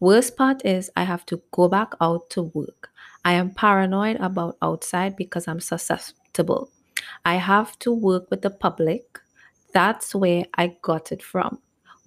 Worst 0.00 0.34
part 0.34 0.64
is 0.64 0.90
I 0.96 1.04
have 1.04 1.26
to 1.26 1.42
go 1.50 1.68
back 1.68 1.92
out 2.00 2.30
to 2.30 2.44
work. 2.54 2.88
I 3.22 3.34
am 3.34 3.50
paranoid 3.50 4.16
about 4.16 4.56
outside 4.62 5.14
because 5.14 5.46
I'm 5.46 5.60
susceptible. 5.60 6.70
I 7.26 7.34
have 7.34 7.78
to 7.80 7.92
work 7.92 8.30
with 8.30 8.40
the 8.40 8.48
public. 8.48 9.20
That's 9.74 10.14
where 10.14 10.46
I 10.54 10.78
got 10.80 11.12
it 11.12 11.22
from. 11.22 11.58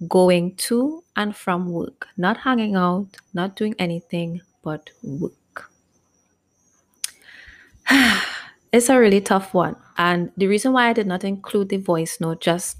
Going 0.08 0.56
to 0.56 1.04
and 1.14 1.36
from 1.36 1.70
work, 1.70 2.08
not 2.16 2.38
hanging 2.38 2.74
out, 2.74 3.06
not 3.32 3.54
doing 3.54 3.76
anything 3.78 4.40
but 4.64 4.90
work. 5.04 5.70
it's 8.72 8.88
a 8.88 8.98
really 8.98 9.20
tough 9.20 9.54
one. 9.54 9.76
And 9.98 10.32
the 10.36 10.48
reason 10.48 10.72
why 10.72 10.88
I 10.88 10.94
did 10.94 11.06
not 11.06 11.22
include 11.22 11.68
the 11.68 11.76
voice 11.76 12.20
note 12.20 12.40
just 12.40 12.76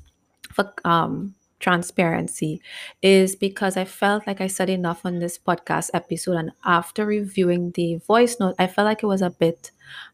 for 0.53 0.73
um 0.85 1.37
transparency 1.65 2.61
is 3.01 3.35
because 3.35 3.79
I 3.79 3.87
felt 3.87 4.27
like 4.27 4.43
I 4.43 4.49
said 4.49 4.69
enough 4.69 5.01
on 5.07 5.19
this 5.19 5.39
podcast 5.39 5.89
episode. 5.95 6.37
And 6.37 6.53
after 6.63 7.07
reviewing 7.07 7.71
the 7.71 7.97
voice 8.07 8.37
note, 8.39 8.55
I 8.59 8.67
felt 8.67 8.85
like 8.85 9.03
it 9.03 9.07
was 9.07 9.23
a 9.23 9.31
bit, 9.31 9.71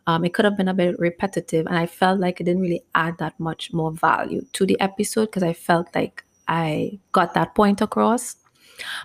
um, 0.07 0.25
it 0.25 0.33
could 0.33 0.45
have 0.45 0.57
been 0.57 0.69
a 0.69 0.75
bit 0.75 0.97
repetitive. 1.00 1.66
And 1.66 1.76
I 1.76 1.87
felt 1.87 2.21
like 2.21 2.40
it 2.40 2.45
didn't 2.45 2.62
really 2.62 2.85
add 2.95 3.19
that 3.19 3.35
much 3.40 3.73
more 3.73 3.90
value 3.90 4.42
to 4.52 4.64
the 4.64 4.80
episode 4.80 5.26
because 5.26 5.42
I 5.42 5.52
felt 5.52 5.88
like 5.92 6.25
I 6.47 7.00
got 7.11 7.35
that 7.35 7.57
point 7.57 7.80
across. 7.80 8.37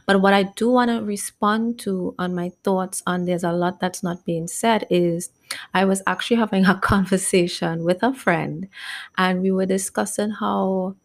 But 0.05 0.21
what 0.21 0.33
I 0.33 0.43
do 0.43 0.69
want 0.69 0.91
to 0.91 1.03
respond 1.03 1.79
to 1.79 2.13
on 2.19 2.35
my 2.35 2.51
thoughts 2.63 3.01
on 3.07 3.25
there's 3.25 3.43
a 3.43 3.51
lot 3.51 3.79
that's 3.79 4.03
not 4.03 4.23
being 4.23 4.47
said 4.47 4.85
is 4.91 5.31
I 5.73 5.83
was 5.85 6.03
actually 6.05 6.37
having 6.45 6.65
a 6.65 6.79
conversation 6.91 7.83
with 7.83 8.03
a 8.03 8.13
friend 8.13 8.67
and 9.17 9.41
we 9.41 9.51
were 9.51 9.65
discussing 9.65 10.29
how 10.29 10.95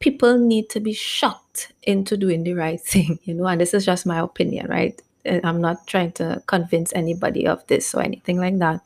people 0.00 0.38
need 0.38 0.70
to 0.70 0.80
be 0.80 0.92
shocked 0.92 1.72
into 1.82 2.16
doing 2.16 2.44
the 2.44 2.54
right 2.54 2.80
thing, 2.80 3.18
you 3.24 3.34
know, 3.34 3.46
and 3.46 3.60
this 3.60 3.74
is 3.74 3.84
just 3.84 4.06
my 4.06 4.18
opinion, 4.18 4.66
right? 4.68 5.00
Uh, 5.26 5.40
I'm 5.44 5.60
not 5.60 5.86
trying 5.86 6.12
to 6.12 6.42
convince 6.46 6.92
anybody 6.94 7.46
of 7.46 7.66
this 7.66 7.94
or 7.94 8.02
anything 8.02 8.38
like 8.38 8.58
that. 8.58 8.80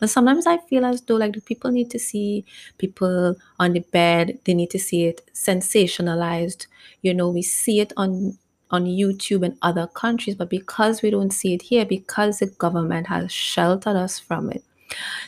But 0.00 0.10
sometimes 0.10 0.46
I 0.46 0.58
feel 0.58 0.84
as 0.84 1.00
though 1.02 1.16
like 1.16 1.32
the 1.34 1.40
people 1.40 1.70
need 1.70 1.90
to 1.90 1.98
see 1.98 2.44
people 2.78 3.36
on 3.58 3.72
the 3.72 3.80
bed, 3.80 4.38
they 4.44 4.54
need 4.54 4.70
to 4.70 4.78
see 4.78 5.06
it 5.06 5.22
sensationalized. 5.34 6.66
You 7.02 7.14
know, 7.14 7.30
we 7.30 7.42
see 7.42 7.80
it 7.80 7.92
on 7.96 8.38
on 8.70 8.84
YouTube 8.84 9.44
and 9.44 9.56
other 9.62 9.86
countries, 9.86 10.34
but 10.34 10.50
because 10.50 11.00
we 11.00 11.08
don't 11.10 11.32
see 11.32 11.54
it 11.54 11.62
here, 11.62 11.86
because 11.86 12.38
the 12.40 12.46
government 12.46 13.06
has 13.06 13.32
sheltered 13.32 13.96
us 13.96 14.18
from 14.18 14.50
it, 14.52 14.62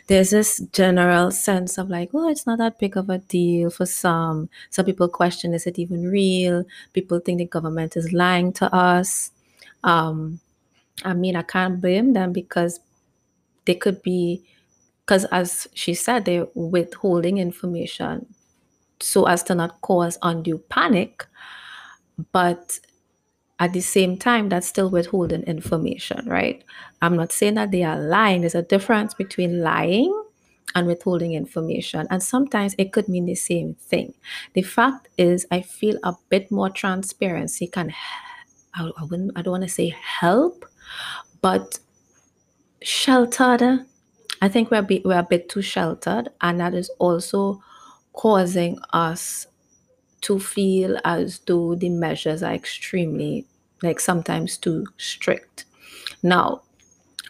there's 0.06 0.30
this 0.30 0.58
general 0.72 1.30
sense 1.30 1.78
of 1.78 1.88
like, 1.90 2.10
oh, 2.14 2.28
it's 2.28 2.46
not 2.46 2.58
that 2.58 2.78
big 2.78 2.96
of 2.96 3.10
a 3.10 3.18
deal 3.18 3.70
for 3.70 3.86
some. 3.86 4.48
Some 4.70 4.86
people 4.86 5.08
question, 5.08 5.54
is 5.54 5.66
it 5.66 5.78
even 5.78 6.04
real? 6.04 6.64
People 6.92 7.20
think 7.20 7.38
the 7.38 7.46
government 7.46 7.96
is 7.96 8.12
lying 8.12 8.52
to 8.54 8.74
us. 8.74 9.30
Um, 9.84 10.40
I 11.04 11.14
mean, 11.14 11.36
I 11.36 11.42
can't 11.42 11.80
blame 11.80 12.12
them 12.12 12.32
because 12.32 12.80
they 13.64 13.74
could 13.74 14.02
be, 14.02 14.42
because 15.04 15.24
as 15.26 15.68
she 15.74 15.94
said, 15.94 16.24
they're 16.24 16.48
withholding 16.54 17.38
information 17.38 18.26
so 19.00 19.26
as 19.26 19.42
to 19.44 19.54
not 19.54 19.80
cause 19.80 20.18
undue 20.22 20.58
panic. 20.68 21.26
But 22.32 22.80
at 23.60 23.74
the 23.74 23.80
same 23.82 24.16
time, 24.16 24.48
that's 24.48 24.66
still 24.66 24.88
withholding 24.88 25.42
information, 25.42 26.26
right? 26.26 26.64
I'm 27.02 27.14
not 27.14 27.30
saying 27.30 27.54
that 27.54 27.70
they 27.70 27.82
are 27.82 28.00
lying. 28.00 28.40
There's 28.40 28.54
a 28.54 28.62
difference 28.62 29.12
between 29.12 29.60
lying 29.60 30.10
and 30.74 30.86
withholding 30.86 31.34
information. 31.34 32.06
And 32.10 32.22
sometimes 32.22 32.74
it 32.78 32.90
could 32.92 33.06
mean 33.06 33.26
the 33.26 33.34
same 33.34 33.74
thing. 33.74 34.14
The 34.54 34.62
fact 34.62 35.08
is, 35.18 35.46
I 35.50 35.60
feel 35.60 35.98
a 36.02 36.14
bit 36.30 36.50
more 36.50 36.70
transparency 36.70 37.66
can, 37.66 37.92
I, 38.74 38.90
I, 38.96 39.04
wouldn't, 39.04 39.32
I 39.36 39.42
don't 39.42 39.52
want 39.52 39.64
to 39.64 39.68
say 39.68 39.94
help, 40.00 40.64
but 41.42 41.80
sheltered. 42.82 43.84
I 44.40 44.48
think 44.48 44.70
we're 44.70 44.80
bit, 44.80 45.04
we're 45.04 45.18
a 45.18 45.22
bit 45.22 45.50
too 45.50 45.60
sheltered, 45.60 46.30
and 46.40 46.60
that 46.60 46.72
is 46.72 46.90
also 46.98 47.62
causing 48.14 48.78
us 48.94 49.46
to 50.22 50.38
feel 50.38 50.98
as 51.04 51.40
though 51.40 51.74
the 51.74 51.90
measures 51.90 52.42
are 52.42 52.52
extremely 52.52 53.46
like 53.82 54.00
sometimes 54.00 54.56
too 54.56 54.86
strict. 54.96 55.64
Now, 56.22 56.62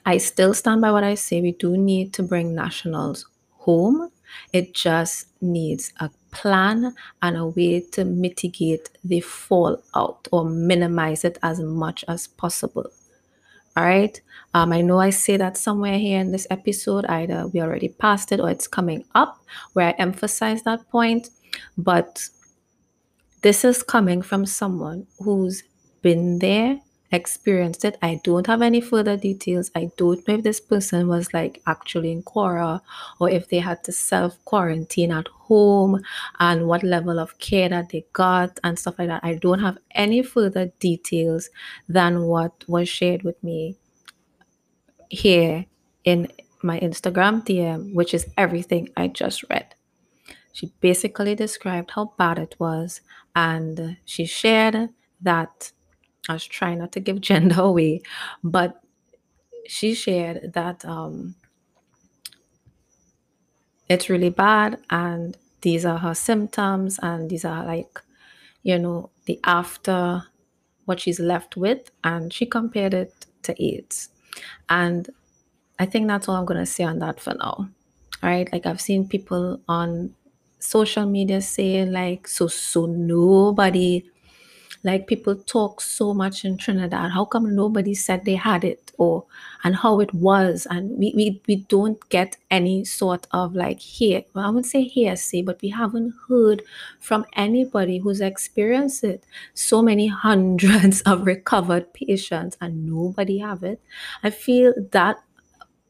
I 0.07 0.19
still 0.19 0.55
stand 0.55 0.81
by 0.81 0.91
what 0.93 1.05
I 1.05 1.15
say. 1.15 1.41
We 1.41 1.53
do 1.53 1.77
need 1.77 2.13
to 2.15 2.23
bring 2.23 2.55
nationals 2.55 3.27
home. 3.51 4.11
It 4.53 4.75
just 4.75 5.29
needs 5.43 5.93
a 6.01 6.11
plan 6.31 6.95
and 7.23 7.37
a 7.37 7.47
way 7.47 7.81
to 7.93 8.05
mitigate 8.05 8.91
the 9.05 9.21
fallout 9.21 10.29
or 10.33 10.45
minimize 10.45 11.25
it 11.25 11.39
as 11.43 11.61
much 11.61 12.05
as 12.09 12.27
possible. 12.27 12.87
All 13.77 13.85
right. 13.85 14.21
Um, 14.53 14.73
I 14.73 14.81
know 14.81 14.99
I 14.99 15.11
say 15.11 15.37
that 15.37 15.57
somewhere 15.57 15.99
here 15.99 16.21
in 16.21 16.33
this 16.33 16.47
episode, 16.51 17.07
either 17.07 17.47
we 17.49 17.61
already 17.61 17.89
passed 17.89 18.33
it 18.33 18.41
or 18.41 18.51
it's 18.51 18.67
coming 18.67 19.05
up 19.15 19.41
where 19.75 19.89
I 19.89 19.91
emphasize 19.93 20.63
that 20.65 20.89
point. 20.91 21.31
But 21.79 22.29
this 23.43 23.65
is 23.65 23.83
coming 23.83 24.23
from 24.23 24.45
someone 24.47 25.07
who's 25.21 25.63
been 26.03 26.39
there, 26.39 26.81
experienced 27.13 27.85
it. 27.85 27.99
I 28.03 28.21
don't 28.23 28.47
have 28.47 28.63
any 28.63 28.81
further 28.81 29.17
details. 29.17 29.71
I 29.75 29.91
don't 29.97 30.27
know 30.27 30.35
if 30.35 30.43
this 30.43 30.61
person 30.61 31.09
was 31.09 31.33
like 31.35 31.61
actually 31.67 32.13
in 32.13 32.23
Couva 32.23 32.81
or 33.19 33.29
if 33.29 33.49
they 33.49 33.59
had 33.59 33.83
to 33.85 33.93
self 33.93 34.43
quarantine 34.45 35.11
at 35.13 35.29
home 35.29 36.01
and 36.39 36.67
what 36.67 36.83
level 36.83 37.19
of 37.19 37.39
care 37.39 37.69
that 37.69 37.91
they 37.91 38.05
got 38.13 38.61
and 38.63 38.79
stuff 38.79 38.99
like 38.99 39.09
that. 39.09 39.25
I 39.25 39.35
don't 39.35 39.61
have 39.61 39.79
any 39.93 40.23
further 40.23 40.73
details 40.79 41.51
than 41.89 42.23
what 42.23 42.65
was 42.69 42.89
shared 42.89 43.23
with 43.23 43.43
me 43.43 43.77
here 45.09 45.67
in 46.05 46.29
my 46.63 46.79
Instagram 46.81 47.45
DM, 47.45 47.95
which 47.95 48.15
is 48.15 48.27
everything 48.37 48.89
I 48.97 49.09
just 49.09 49.45
read. 49.51 49.75
She 50.53 50.73
basically 50.81 51.35
described 51.35 51.93
how 51.93 52.13
bad 52.19 52.39
it 52.39 52.55
was 52.59 53.01
and 53.35 53.97
she 54.05 54.27
shared 54.27 54.91
that 55.21 55.73
I 56.29 56.35
was 56.35 56.47
trying 56.47 56.79
not 56.79 56.93
to 56.93 57.01
give 57.01 57.21
gender 57.31 57.61
away, 57.61 58.03
but 58.43 58.81
she 59.67 59.95
shared 59.95 60.53
that 60.55 60.85
um, 60.85 61.35
it's 63.89 64.09
really 64.09 64.31
bad 64.31 64.79
and 64.91 65.37
these 65.63 65.85
are 65.85 65.99
her 65.99 66.15
symptoms 66.15 66.99
and 67.03 67.29
these 67.29 67.45
are 67.45 67.65
like, 67.65 68.01
you 68.63 68.79
know, 68.79 69.11
the 69.27 69.39
after 69.45 70.25
what 70.85 71.01
she's 71.01 71.21
left 71.21 71.57
with. 71.57 71.91
And 72.03 72.33
she 72.33 72.47
compared 72.47 72.95
it 72.95 73.27
to 73.43 73.63
AIDS. 73.63 74.09
And 74.69 75.09
I 75.79 75.87
think 75.87 76.09
that's 76.09 76.29
all 76.29 76.37
I'm 76.37 76.47
going 76.47 76.61
to 76.61 76.67
say 76.67 76.85
on 76.85 76.99
that 77.01 77.21
for 77.21 77.35
now. 77.35 77.69
All 78.23 78.31
right. 78.31 78.51
Like 78.53 78.67
I've 78.67 78.81
seen 78.81 79.09
people 79.09 79.61
on 79.69 80.15
social 80.59 81.07
media 81.07 81.41
saying 81.41 81.93
like, 81.93 82.29
so, 82.29 82.47
so 82.49 82.87
nobody 82.87 84.10
like 84.83 85.07
people 85.07 85.37
talk 85.37 85.81
so 85.81 86.15
much 86.15 86.45
in 86.45 86.57
Trinidad. 86.57 87.11
How 87.11 87.25
come 87.27 87.55
nobody 87.55 87.95
said 87.95 88.25
they 88.25 88.35
had 88.37 88.65
it 88.65 88.93
or 88.97 89.25
and 89.63 89.77
how 89.77 90.01
it 90.01 90.13
was? 90.15 90.67
And 90.71 90.99
we 90.99 91.13
we, 91.15 91.43
we 91.47 91.57
don't 91.57 92.01
get 92.09 92.37
any 92.51 92.85
sort 92.85 93.27
of 93.33 93.55
like 93.55 93.81
here. 93.81 94.23
Well, 94.35 94.45
I 94.47 94.49
wouldn't 94.49 94.67
say 94.67 94.85
hearsay, 94.85 95.43
but 95.43 95.61
we 95.61 95.69
haven't 95.69 96.15
heard 96.29 96.63
from 96.99 97.27
anybody 97.35 97.99
who's 97.99 98.21
experienced 98.21 99.05
it. 99.05 99.25
So 99.55 99.83
many 99.83 100.07
hundreds 100.27 101.03
of 101.03 101.27
recovered 101.27 101.93
patients 101.93 102.57
and 102.61 102.87
nobody 102.87 103.39
have 103.39 103.63
it. 103.63 103.81
I 104.23 104.31
feel 104.31 104.73
that 104.93 105.17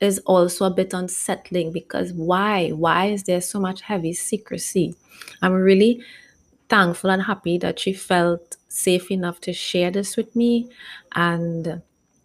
is 0.01 0.19
also 0.21 0.65
a 0.65 0.71
bit 0.71 0.93
unsettling 0.95 1.73
because 1.73 2.13
why? 2.13 2.71
Why 2.71 3.07
is 3.07 3.25
there 3.25 3.41
so 3.41 3.61
much 3.61 3.83
heavy 3.83 4.15
secrecy? 4.15 4.95
I'm 5.43 5.53
really 5.53 6.03
thankful 6.69 7.11
and 7.11 7.23
happy 7.23 7.59
that 7.59 7.79
she 7.79 7.93
felt 7.93 8.57
safe 8.71 9.11
enough 9.11 9.41
to 9.43 9.53
share 9.53 9.91
this 9.91 10.17
with 10.17 10.35
me 10.35 10.71
and 11.15 11.83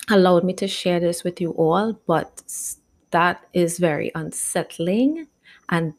allowed 0.10 0.44
me 0.44 0.54
to 0.54 0.68
share 0.68 1.00
this 1.00 1.24
with 1.24 1.42
you 1.42 1.52
all. 1.52 2.00
But 2.08 2.44
that 3.12 3.44
is 3.54 3.80
very 3.80 4.12
unsettling 4.16 5.28
and 5.70 5.94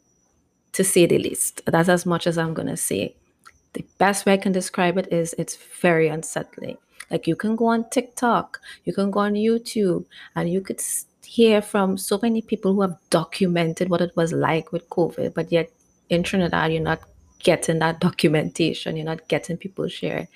to 0.73 0.83
say 0.83 1.05
the 1.05 1.19
least. 1.19 1.61
That's 1.65 1.89
as 1.89 2.05
much 2.05 2.25
as 2.25 2.37
I'm 2.37 2.53
going 2.53 2.69
to 2.69 2.77
say. 2.77 3.15
The 3.73 3.85
best 3.97 4.25
way 4.25 4.33
I 4.33 4.37
can 4.37 4.53
describe 4.53 4.97
it 4.97 5.11
is 5.11 5.35
it's 5.37 5.57
very 5.81 6.07
unsettling. 6.07 6.77
Like 7.11 7.27
you 7.27 7.35
can 7.35 7.55
go 7.55 7.67
on 7.67 7.89
TikTok, 7.89 8.59
you 8.85 8.93
can 8.93 9.11
go 9.11 9.21
on 9.21 9.33
YouTube, 9.33 10.05
and 10.35 10.49
you 10.49 10.61
could 10.61 10.81
hear 11.23 11.61
from 11.61 11.97
so 11.97 12.19
many 12.21 12.41
people 12.41 12.73
who 12.73 12.81
have 12.81 12.97
documented 13.09 13.89
what 13.89 14.01
it 14.01 14.15
was 14.15 14.33
like 14.33 14.71
with 14.71 14.89
COVID, 14.89 15.33
but 15.33 15.51
yet 15.51 15.69
in 16.09 16.23
Trinidad, 16.23 16.71
you're 16.71 16.81
not 16.81 17.01
getting 17.39 17.79
that 17.79 17.99
documentation, 17.99 18.95
you're 18.95 19.05
not 19.05 19.27
getting 19.27 19.57
people 19.57 19.87
share. 19.87 20.27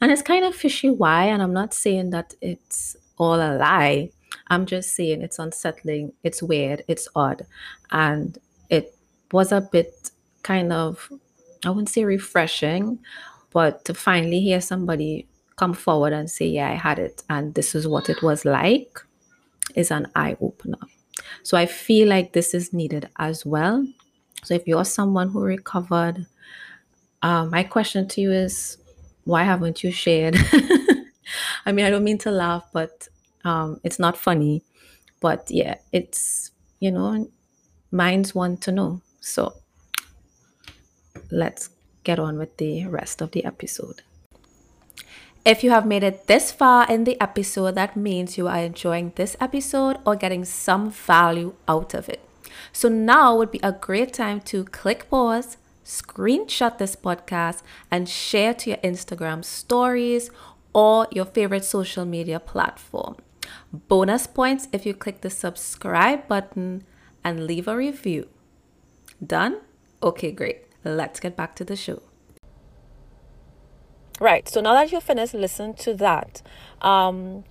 And 0.00 0.12
it's 0.12 0.22
kind 0.22 0.44
of 0.44 0.54
fishy 0.54 0.90
why. 0.90 1.24
And 1.24 1.42
I'm 1.42 1.52
not 1.52 1.74
saying 1.74 2.10
that 2.10 2.34
it's 2.40 2.96
all 3.18 3.36
a 3.36 3.56
lie. 3.56 4.10
I'm 4.48 4.66
just 4.66 4.94
saying 4.94 5.22
it's 5.22 5.38
unsettling, 5.38 6.12
it's 6.22 6.42
weird, 6.42 6.82
it's 6.88 7.08
odd. 7.14 7.46
And 7.90 8.38
it 8.70 8.94
was 9.32 9.52
a 9.52 9.60
bit 9.60 10.10
kind 10.42 10.72
of, 10.72 11.10
I 11.64 11.70
wouldn't 11.70 11.88
say 11.88 12.04
refreshing, 12.04 12.98
but 13.50 13.84
to 13.86 13.94
finally 13.94 14.40
hear 14.40 14.60
somebody 14.60 15.26
come 15.56 15.72
forward 15.72 16.12
and 16.12 16.30
say, 16.30 16.46
Yeah, 16.46 16.70
I 16.70 16.74
had 16.74 16.98
it, 16.98 17.22
and 17.28 17.54
this 17.54 17.74
is 17.74 17.88
what 17.88 18.08
it 18.08 18.22
was 18.22 18.44
like, 18.44 19.00
is 19.74 19.90
an 19.90 20.06
eye 20.14 20.36
opener. 20.40 20.78
So 21.42 21.56
I 21.56 21.66
feel 21.66 22.08
like 22.08 22.32
this 22.32 22.54
is 22.54 22.72
needed 22.72 23.08
as 23.18 23.44
well. 23.44 23.86
So 24.44 24.54
if 24.54 24.66
you're 24.66 24.84
someone 24.84 25.30
who 25.30 25.42
recovered 25.42 26.26
um, 27.22 27.50
my 27.50 27.62
question 27.62 28.08
to 28.08 28.20
you 28.20 28.32
is 28.32 28.78
why 29.24 29.42
haven't 29.42 29.82
you 29.82 29.90
shared? 29.90 30.36
I 31.66 31.72
mean, 31.72 31.84
I 31.84 31.90
don't 31.90 32.04
mean 32.04 32.18
to 32.18 32.30
laugh, 32.30 32.64
but 32.72 33.08
um, 33.44 33.80
it's 33.82 33.98
not 33.98 34.16
funny. 34.16 34.62
But 35.20 35.50
yeah, 35.50 35.76
it's, 35.92 36.52
you 36.78 36.90
know, 36.92 37.28
minds 37.90 38.34
want 38.34 38.60
to 38.62 38.72
know. 38.72 39.00
So 39.20 39.54
let's 41.30 41.70
get 42.04 42.18
on 42.18 42.38
with 42.38 42.56
the 42.58 42.86
rest 42.86 43.20
of 43.20 43.32
the 43.32 43.44
episode. 43.44 44.02
If 45.44 45.62
you 45.62 45.70
have 45.70 45.86
made 45.86 46.02
it 46.02 46.26
this 46.26 46.50
far 46.50 46.90
in 46.90 47.04
the 47.04 47.20
episode, 47.20 47.76
that 47.76 47.96
means 47.96 48.36
you 48.36 48.48
are 48.48 48.58
enjoying 48.58 49.12
this 49.14 49.36
episode 49.40 49.98
or 50.04 50.16
getting 50.16 50.44
some 50.44 50.90
value 50.90 51.54
out 51.68 51.94
of 51.94 52.08
it. 52.08 52.20
So 52.72 52.88
now 52.88 53.36
would 53.36 53.52
be 53.52 53.60
a 53.62 53.72
great 53.72 54.12
time 54.12 54.40
to 54.42 54.64
click 54.64 55.08
pause, 55.08 55.56
screenshot 55.86 56.78
this 56.78 56.96
podcast, 56.96 57.62
and 57.90 58.08
share 58.08 58.52
to 58.54 58.70
your 58.70 58.78
Instagram 58.78 59.44
stories 59.44 60.30
or 60.74 61.06
your 61.12 61.24
favorite 61.24 61.64
social 61.64 62.04
media 62.04 62.40
platform. 62.40 63.16
Bonus 63.72 64.26
points 64.26 64.68
if 64.72 64.84
you 64.84 64.92
click 64.92 65.20
the 65.20 65.30
subscribe 65.30 66.26
button 66.26 66.84
and 67.22 67.46
leave 67.46 67.68
a 67.68 67.76
review. 67.76 68.28
Done? 69.24 69.60
Okay, 70.02 70.32
great. 70.32 70.66
Let's 70.84 71.20
get 71.20 71.36
back 71.36 71.54
to 71.56 71.64
the 71.64 71.76
show. 71.76 72.02
Right. 74.20 74.48
So 74.48 74.60
now 74.60 74.74
that 74.74 74.92
you've 74.92 75.02
finished 75.02 75.34
listening 75.34 75.74
to 75.74 75.94
that, 75.94 76.42
um, 76.80 77.44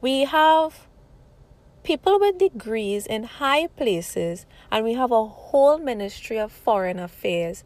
we 0.00 0.24
have 0.24 0.86
people 1.82 2.18
with 2.18 2.38
degrees 2.38 3.06
in 3.06 3.24
high 3.24 3.66
places, 3.68 4.46
and 4.70 4.84
we 4.84 4.94
have 4.94 5.10
a 5.10 5.26
whole 5.26 5.78
ministry 5.78 6.38
of 6.38 6.52
foreign 6.52 6.98
affairs, 6.98 7.64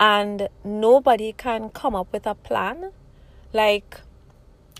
and 0.00 0.48
nobody 0.64 1.32
can 1.32 1.70
come 1.70 1.94
up 1.94 2.12
with 2.12 2.26
a 2.26 2.34
plan. 2.34 2.92
Like, 3.52 4.00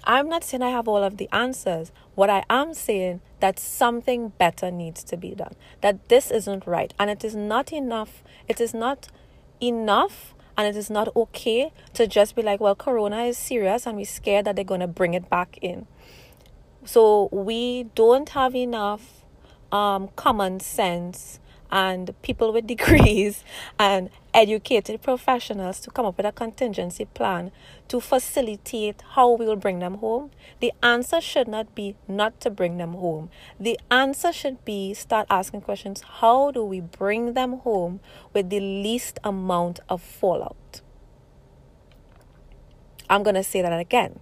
I'm 0.05 0.29
not 0.29 0.45
saying 0.45 0.62
I 0.62 0.71
have 0.71 0.88
all 0.88 1.03
of 1.03 1.17
the 1.17 1.29
answers. 1.33 1.93
What 2.14 2.31
I 2.31 2.45
am 2.49 2.75
saying 2.75 3.21
that 3.41 3.59
something 3.59 4.31
better 4.38 4.71
needs 4.71 5.05
to 5.05 5.17
be 5.17 5.35
done. 5.35 5.55
That 5.81 6.09
this 6.09 6.31
isn't 6.31 6.67
right, 6.67 6.93
and 6.99 7.11
it 7.11 7.25
is 7.25 7.35
not 7.35 7.73
enough. 7.73 8.23
It 8.49 8.61
is 8.61 8.75
not 8.75 9.09
enough 9.61 10.35
and 10.59 10.67
it 10.67 10.77
is 10.77 10.91
not 10.91 11.14
okay 11.14 11.73
to 11.95 12.09
just 12.09 12.35
be 12.35 12.43
like, 12.43 12.59
well, 12.59 12.75
Corona 12.75 13.23
is 13.23 13.38
serious 13.38 13.87
and 13.87 13.97
we're 13.97 14.05
scared 14.05 14.45
that 14.45 14.57
they're 14.57 14.64
going 14.64 14.81
to 14.81 14.88
bring 14.88 15.14
it 15.14 15.31
back 15.31 15.57
in. 15.62 15.87
So 16.88 17.29
we 17.31 17.83
don't 17.94 18.31
have 18.31 18.57
enough 18.57 19.22
um, 19.70 20.09
common 20.16 20.59
sense 20.59 21.38
and 21.70 22.14
people 22.22 22.51
with 22.51 22.66
degrees 22.74 23.44
and 23.79 24.09
educated 24.33 25.03
professionals 25.03 25.81
to 25.81 25.90
come 25.90 26.07
up 26.07 26.16
with 26.16 26.24
a 26.24 26.33
contingency 26.33 27.05
plan 27.05 27.53
to 27.88 28.01
facilitate 28.01 29.03
how 29.16 29.33
we 29.33 29.44
will 29.44 29.57
bring 29.57 29.81
them 29.81 29.96
home. 29.96 30.31
The 30.61 30.72
answer 30.83 31.20
should 31.20 31.46
not 31.46 31.74
be 31.74 31.94
not 32.09 32.40
to 32.40 32.48
bring 32.48 32.79
them 32.79 32.94
home. 32.94 33.29
The 33.61 33.79
answer 33.90 34.33
should 34.33 34.64
be 34.64 34.94
start 34.94 35.27
asking 35.29 35.61
questions 35.61 36.03
how 36.20 36.53
do 36.53 36.64
we 36.64 36.81
bring 36.81 37.35
them 37.35 37.59
home 37.59 38.01
with 38.33 38.48
the 38.48 38.61
least 38.61 39.18
amount 39.22 39.81
of 39.90 40.01
fallout? 40.01 40.81
I'm 43.11 43.22
going 43.22 43.37
to 43.37 43.44
say 43.44 43.61
that 43.61 43.79
again. 43.79 44.20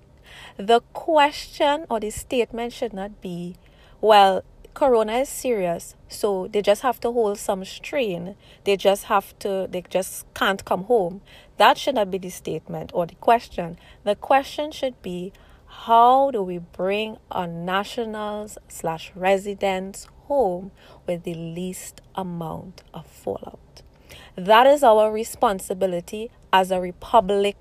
The 0.59 0.81
question 0.95 1.85
or 1.90 2.01
the 2.01 2.11
statement 2.11 2.73
should 2.73 2.95
not 2.95 3.21
be, 3.21 3.57
well, 4.01 4.42
corona 4.73 5.19
is 5.19 5.29
serious 5.29 5.95
so 6.09 6.49
they 6.49 6.62
just 6.62 6.83
have 6.83 7.01
to 7.01 7.12
hold 7.12 7.38
some 7.38 7.64
strain. 7.64 8.37
They 8.64 8.77
just 8.77 9.05
have 9.05 9.38
to 9.40 9.69
they 9.71 9.83
just 9.88 10.33
can't 10.35 10.64
come 10.64 10.85
home. 10.85 11.21
That 11.59 11.79
should 11.79 11.97
not 11.97 12.11
be 12.11 12.19
the 12.19 12.31
statement 12.31 12.90
or 12.95 13.07
the 13.07 13.16
question. 13.16 13.79
The 14.05 14.14
question 14.14 14.73
should 14.73 15.01
be 15.03 15.33
how 15.66 16.31
do 16.31 16.42
we 16.42 16.59
bring 16.59 17.19
our 17.31 17.47
nationals 17.47 18.57
slash 18.69 19.12
residents 19.14 20.09
home 20.25 20.71
with 21.07 21.25
the 21.25 21.35
least 21.35 22.01
amount 22.14 22.83
of 22.95 23.07
fallout? 23.07 23.83
That 24.37 24.66
is 24.66 24.83
our 24.83 25.12
responsibility 25.12 26.31
as 26.53 26.71
a 26.71 26.81
republic 26.81 27.57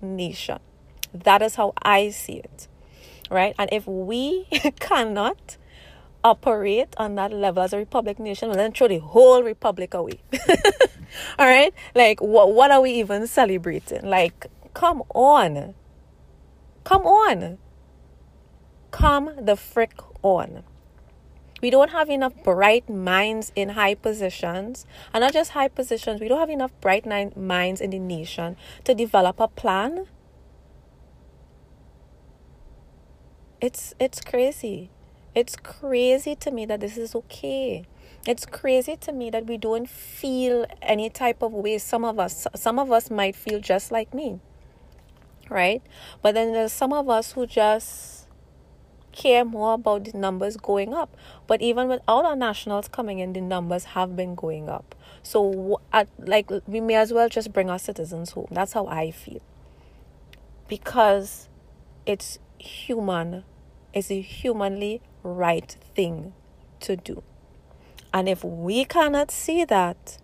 nation 0.00 0.58
that 1.14 1.40
is 1.40 1.54
how 1.54 1.72
i 1.82 2.10
see 2.10 2.34
it 2.34 2.68
right 3.30 3.54
and 3.58 3.68
if 3.72 3.86
we 3.86 4.46
cannot 4.80 5.56
operate 6.24 6.88
on 6.96 7.14
that 7.16 7.30
level 7.32 7.62
as 7.62 7.72
a 7.72 7.78
republic 7.78 8.18
nation, 8.18 8.48
well, 8.48 8.56
then 8.56 8.72
throw 8.72 8.88
the 8.88 8.98
whole 8.98 9.42
republic 9.42 9.92
away. 9.92 10.18
All 11.38 11.46
right? 11.46 11.72
Like, 11.94 12.20
what, 12.20 12.52
what 12.52 12.70
are 12.70 12.80
we 12.80 12.92
even 12.92 13.26
celebrating? 13.26 14.04
Like, 14.04 14.46
come 14.72 15.02
on. 15.14 15.74
Come 16.82 17.02
on. 17.02 17.58
Come 18.90 19.30
the 19.38 19.56
frick 19.56 20.00
on. 20.22 20.64
We 21.60 21.70
don't 21.70 21.90
have 21.90 22.10
enough 22.10 22.34
bright 22.42 22.90
minds 22.90 23.52
in 23.56 23.70
high 23.70 23.94
positions, 23.94 24.86
and 25.12 25.22
not 25.22 25.32
just 25.32 25.52
high 25.52 25.68
positions, 25.68 26.20
we 26.20 26.28
don't 26.28 26.38
have 26.38 26.50
enough 26.50 26.72
bright 26.80 27.06
minds 27.06 27.80
in 27.80 27.90
the 27.90 27.98
nation 27.98 28.56
to 28.84 28.94
develop 28.94 29.40
a 29.40 29.48
plan. 29.48 30.06
It's 33.60 33.94
it's 33.98 34.20
crazy. 34.20 34.90
It's 35.34 35.56
crazy 35.56 36.36
to 36.36 36.50
me 36.50 36.64
that 36.66 36.80
this 36.80 36.96
is 36.96 37.14
okay. 37.14 37.84
It's 38.26 38.46
crazy 38.46 38.96
to 38.96 39.12
me 39.12 39.30
that 39.30 39.46
we 39.46 39.58
don't 39.58 39.88
feel 39.88 40.64
any 40.80 41.10
type 41.10 41.42
of 41.42 41.52
way. 41.52 41.78
Some 41.78 42.04
of 42.04 42.18
us, 42.18 42.46
some 42.54 42.78
of 42.78 42.90
us 42.90 43.10
might 43.10 43.36
feel 43.36 43.60
just 43.60 43.90
like 43.90 44.14
me, 44.14 44.40
right? 45.50 45.82
But 46.22 46.34
then 46.34 46.52
there's 46.52 46.72
some 46.72 46.92
of 46.92 47.10
us 47.10 47.32
who 47.32 47.46
just 47.46 48.26
care 49.14 49.44
more 49.44 49.74
about 49.74 50.04
the 50.04 50.16
numbers 50.16 50.56
going 50.56 50.92
up. 50.92 51.16
But 51.46 51.62
even 51.62 51.88
without 51.88 52.24
our 52.24 52.36
nationals 52.36 52.88
coming 52.88 53.18
in, 53.18 53.32
the 53.32 53.40
numbers 53.40 53.84
have 53.84 54.16
been 54.16 54.34
going 54.34 54.68
up. 54.68 54.94
So, 55.22 55.80
at, 55.92 56.08
like, 56.18 56.50
we 56.66 56.80
may 56.80 56.96
as 56.96 57.12
well 57.12 57.28
just 57.28 57.52
bring 57.52 57.70
our 57.70 57.78
citizens 57.78 58.32
home. 58.32 58.48
That's 58.50 58.72
how 58.72 58.86
I 58.86 59.10
feel. 59.10 59.40
Because 60.68 61.48
it's 62.06 62.38
human, 62.58 63.44
it's 63.92 64.10
a 64.10 64.20
humanly 64.20 65.02
right 65.22 65.76
thing 65.94 66.34
to 66.80 66.96
do. 66.96 67.22
And 68.12 68.28
if 68.28 68.44
we 68.44 68.84
cannot 68.84 69.30
see 69.30 69.64
that, 69.64 70.18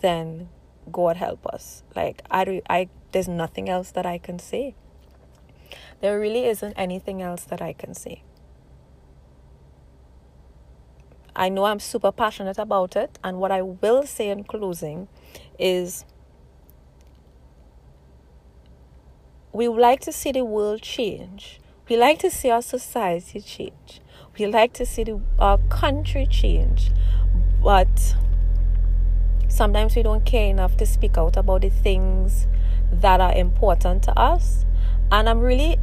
then 0.00 0.48
God 0.90 1.16
help 1.16 1.46
us. 1.46 1.82
Like 1.94 2.22
I, 2.30 2.62
I, 2.68 2.88
there's 3.12 3.28
nothing 3.28 3.68
else 3.68 3.90
that 3.92 4.06
I 4.06 4.18
can 4.18 4.38
say. 4.38 4.74
There 6.00 6.18
really 6.20 6.46
isn't 6.46 6.74
anything 6.76 7.22
else 7.22 7.44
that 7.44 7.62
I 7.62 7.72
can 7.72 7.94
say. 7.94 8.22
I 11.36 11.48
know 11.48 11.64
I'm 11.64 11.80
super 11.80 12.12
passionate 12.12 12.58
about 12.58 12.94
it, 12.94 13.18
and 13.24 13.38
what 13.38 13.50
I 13.50 13.60
will 13.62 14.04
say 14.04 14.28
in 14.28 14.44
closing 14.44 15.08
is 15.58 16.04
we 19.54 19.68
would 19.68 19.80
like 19.80 20.00
to 20.00 20.10
see 20.10 20.32
the 20.32 20.44
world 20.44 20.82
change. 20.82 21.60
We 21.88 21.96
like 21.96 22.18
to 22.18 22.30
see 22.30 22.50
our 22.50 22.60
society 22.60 23.40
change. 23.40 24.00
We 24.36 24.46
like 24.46 24.72
to 24.74 24.84
see 24.84 25.04
the, 25.04 25.20
our 25.38 25.58
country 25.68 26.26
change, 26.26 26.90
but 27.62 28.16
sometimes 29.46 29.94
we 29.94 30.02
don't 30.02 30.24
care 30.24 30.50
enough 30.50 30.76
to 30.78 30.86
speak 30.86 31.16
out 31.16 31.36
about 31.36 31.62
the 31.62 31.70
things 31.70 32.48
that 32.90 33.20
are 33.20 33.32
important 33.32 34.02
to 34.02 34.18
us. 34.18 34.66
And 35.12 35.28
I'm 35.28 35.38
really 35.38 35.78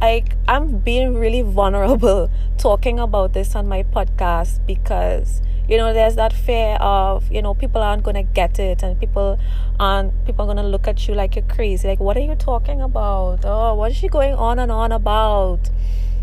like 0.00 0.36
I'm 0.46 0.78
being 0.78 1.14
really 1.14 1.42
vulnerable 1.42 2.30
talking 2.58 2.98
about 2.98 3.32
this 3.32 3.54
on 3.54 3.66
my 3.66 3.82
podcast 3.82 4.64
because 4.66 5.40
you 5.68 5.76
know 5.76 5.92
there's 5.92 6.14
that 6.16 6.32
fear 6.32 6.76
of 6.80 7.30
you 7.30 7.42
know 7.42 7.54
people 7.54 7.82
aren't 7.82 8.02
gonna 8.02 8.22
get 8.22 8.58
it 8.58 8.82
and 8.82 8.98
people 9.00 9.38
aren't 9.80 10.12
people 10.26 10.44
are 10.44 10.54
gonna 10.54 10.68
look 10.68 10.86
at 10.86 11.08
you 11.08 11.14
like 11.14 11.34
you're 11.34 11.44
crazy. 11.46 11.88
Like 11.88 12.00
what 12.00 12.16
are 12.16 12.20
you 12.20 12.34
talking 12.34 12.80
about? 12.80 13.44
Oh 13.44 13.74
what 13.74 13.90
is 13.90 13.96
she 13.96 14.08
going 14.08 14.34
on 14.34 14.58
and 14.58 14.70
on 14.70 14.92
about? 14.92 15.70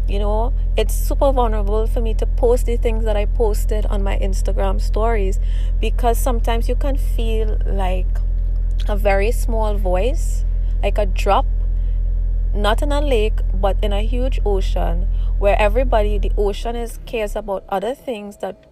You 0.08 0.20
know, 0.20 0.54
it's 0.76 0.94
super 0.94 1.32
vulnerable 1.32 1.88
for 1.88 2.02
me 2.02 2.14
to 2.16 2.26
post 2.26 2.66
the 2.66 2.76
things 2.76 3.06
that 3.06 3.16
I 3.16 3.26
posted 3.26 3.86
on 3.86 4.04
my 4.04 4.18
Instagram 4.20 4.82
stories 4.82 5.40
because 5.80 6.20
sometimes 6.20 6.68
you 6.68 6.76
can 6.76 6.98
feel 6.98 7.58
like 7.66 8.08
a 8.88 8.98
very 8.98 9.32
small 9.32 9.78
voice, 9.78 10.44
like 10.82 10.98
a 10.98 11.06
drop, 11.06 11.46
not 12.54 12.82
in 12.82 12.92
a 12.92 13.02
lake, 13.02 13.40
but 13.54 13.78
in 13.84 13.94
a 13.94 14.02
huge 14.02 14.40
ocean 14.46 15.08
where 15.40 15.60
everybody, 15.60 16.18
the 16.18 16.32
ocean 16.38 16.76
is 16.76 17.00
cares 17.06 17.36
about 17.36 17.64
other 17.70 17.96
things 17.96 18.38
that 18.38 18.70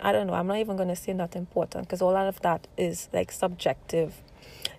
I 0.00 0.10
don't 0.10 0.26
know, 0.26 0.34
I'm 0.34 0.46
not 0.46 0.56
even 0.56 0.76
going 0.76 0.88
to 0.88 0.96
say 0.96 1.12
not 1.12 1.36
important 1.36 1.86
because 1.86 2.00
all 2.00 2.16
of 2.16 2.40
that 2.40 2.66
is 2.76 3.08
like 3.12 3.30
subjective 3.30 4.22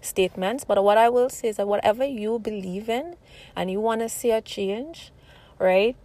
statements. 0.01 0.63
But 0.63 0.83
what 0.83 0.97
I 0.97 1.09
will 1.09 1.29
say 1.29 1.49
is 1.49 1.57
that 1.57 1.67
whatever 1.67 2.03
you 2.03 2.39
believe 2.39 2.89
in 2.89 3.15
and 3.55 3.69
you 3.69 3.79
want 3.79 4.01
to 4.01 4.09
see 4.09 4.31
a 4.31 4.41
change, 4.41 5.11
right? 5.59 5.95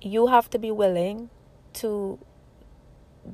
You 0.00 0.26
have 0.28 0.50
to 0.50 0.58
be 0.58 0.70
willing 0.70 1.30
to 1.74 2.18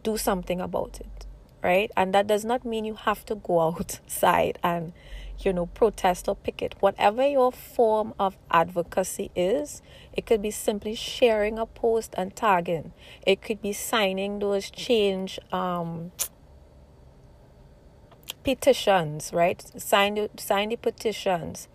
do 0.03 0.17
something 0.17 0.61
about 0.61 1.01
it, 1.01 1.27
right? 1.63 1.91
And 1.97 2.15
that 2.15 2.27
does 2.27 2.45
not 2.45 2.65
mean 2.65 2.85
you 2.85 2.95
have 2.95 3.25
to 3.27 3.35
go 3.35 3.61
outside 3.69 4.59
and, 4.63 4.93
you 5.41 5.53
know, 5.53 5.67
protest 5.67 6.29
or 6.29 6.37
picket. 6.37 6.75
Whatever 6.81 7.27
your 7.27 7.53
form 7.53 8.15
of 8.19 8.37
advocacy 8.51 9.31
is, 9.35 9.83
it 10.13 10.27
could 10.27 10.43
be 10.43 10.51
simply 10.51 10.95
sharing 10.95 11.59
a 11.59 11.67
post 11.67 12.15
and 12.17 12.35
tagging. 12.35 12.93
It 13.27 13.43
could 13.43 13.61
be 13.61 13.73
signing 13.73 14.39
those 14.39 14.71
change 14.71 15.39
um 15.53 16.13
petitions, 18.45 19.33
right? 19.33 19.63
Sign 19.81 20.15
the 20.15 20.31
sign 20.37 20.69
the 20.69 20.77
petitions. 20.77 21.69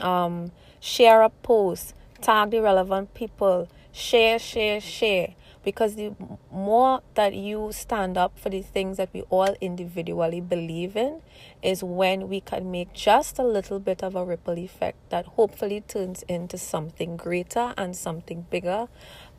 Um, 0.00 0.52
share 0.80 1.22
a 1.22 1.30
post, 1.30 1.94
tag 2.20 2.50
the 2.50 2.60
relevant 2.60 3.14
people, 3.14 3.68
share, 3.92 4.38
share, 4.38 4.80
share. 4.80 5.34
Because 5.66 5.96
the 5.96 6.14
more 6.52 7.02
that 7.14 7.34
you 7.34 7.70
stand 7.72 8.16
up 8.16 8.38
for 8.38 8.50
the 8.50 8.62
things 8.62 8.98
that 8.98 9.08
we 9.12 9.22
all 9.22 9.56
individually 9.60 10.40
believe 10.40 10.96
in, 10.96 11.22
is 11.60 11.82
when 11.82 12.28
we 12.28 12.40
can 12.40 12.70
make 12.70 12.92
just 12.92 13.40
a 13.40 13.42
little 13.42 13.80
bit 13.80 14.04
of 14.04 14.14
a 14.14 14.24
ripple 14.24 14.56
effect 14.58 14.96
that 15.10 15.26
hopefully 15.26 15.80
turns 15.80 16.22
into 16.28 16.56
something 16.56 17.16
greater 17.16 17.74
and 17.76 17.96
something 17.96 18.46
bigger, 18.48 18.86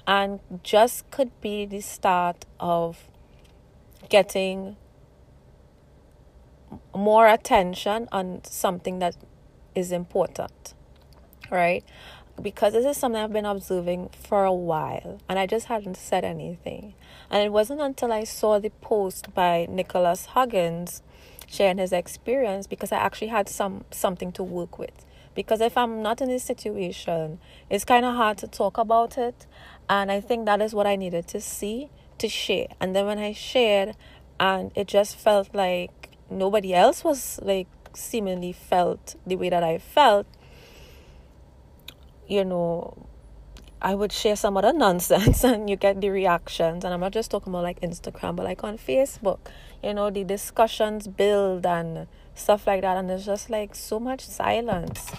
and 0.06 0.42
just 0.64 1.10
could 1.12 1.32
be 1.40 1.66
the 1.66 1.80
start 1.80 2.46
of 2.60 3.08
getting 4.10 4.76
more 6.94 7.28
attention 7.28 8.10
on 8.12 8.42
something 8.44 9.00
that 9.00 9.16
is 9.76 9.94
important, 9.94 10.74
right? 11.50 11.86
Because 12.42 12.74
this 12.74 12.86
is 12.86 12.98
something 12.98 13.22
I've 13.22 13.34
been 13.34 13.46
observing 13.46 14.10
for 14.10 14.46
a 14.46 14.54
while 14.54 15.20
and 15.28 15.40
I 15.40 15.48
just 15.48 15.66
hadn't 15.68 15.98
said 15.98 16.24
anything. 16.24 16.94
And 17.32 17.44
it 17.44 17.52
wasn't 17.52 17.82
until 17.82 18.12
I 18.12 18.24
saw 18.26 18.60
the 18.60 18.70
post 18.70 19.34
by 19.34 19.66
Nicholas 19.70 20.28
Huggins 20.28 21.02
sharing 21.48 21.78
his 21.78 21.92
experience 21.92 22.68
because 22.68 22.92
I 22.92 22.98
actually 22.98 23.28
had 23.28 23.50
some 23.50 23.86
something 23.90 24.32
to 24.34 24.44
work 24.44 24.78
with. 24.78 25.06
Because 25.34 25.62
if 25.62 25.78
I'm 25.78 26.02
not 26.02 26.22
in 26.22 26.30
this 26.30 26.44
situation, 26.44 27.40
it's 27.70 27.86
kind 27.86 28.06
of 28.06 28.16
hard 28.16 28.38
to 28.40 28.48
talk 28.48 28.78
about 28.78 29.18
it. 29.18 29.46
And 29.90 30.12
I 30.12 30.20
think 30.20 30.46
that 30.46 30.62
is 30.62 30.74
what 30.74 30.88
I 30.88 30.96
needed 30.96 31.28
to 31.30 31.42
see 31.42 31.90
to 32.18 32.28
share. 32.28 32.68
And 32.80 32.96
then 32.96 33.06
when 33.06 33.20
I 33.20 33.34
shared, 33.34 33.96
and 34.40 34.72
it 34.76 34.88
just 34.88 35.16
felt 35.16 35.54
like 35.54 36.10
nobody 36.30 36.74
else 36.74 37.04
was 37.04 37.40
like 37.42 37.68
seemingly 37.94 38.52
felt 38.52 39.16
the 39.26 39.36
way 39.36 39.50
that 39.50 39.64
I 39.64 39.78
felt, 39.78 40.28
you 42.28 42.44
know, 42.46 43.08
I 43.82 43.96
would 43.96 44.12
share 44.12 44.36
some 44.36 44.58
other 44.58 44.74
nonsense 44.86 45.44
and 45.44 45.70
you 45.70 45.76
get 45.76 46.02
the 46.02 46.10
reactions. 46.10 46.84
And 46.84 46.94
I'm 46.94 47.00
not 47.00 47.14
just 47.14 47.32
talking 47.32 47.52
about 47.54 47.64
like 47.64 47.80
Instagram, 47.82 48.36
but 48.36 48.46
like 48.46 48.64
on 48.64 48.78
Facebook, 48.78 49.40
you 49.84 49.94
know, 49.94 50.10
the 50.10 50.24
discussions 50.24 51.08
build 51.08 51.66
and 51.66 52.08
stuff 52.36 52.68
like 52.68 52.82
that. 52.82 52.98
And 52.98 53.10
there's 53.10 53.26
just 53.26 53.50
like 53.50 53.76
so 53.76 54.00
much 54.00 54.22
silence. 54.22 55.12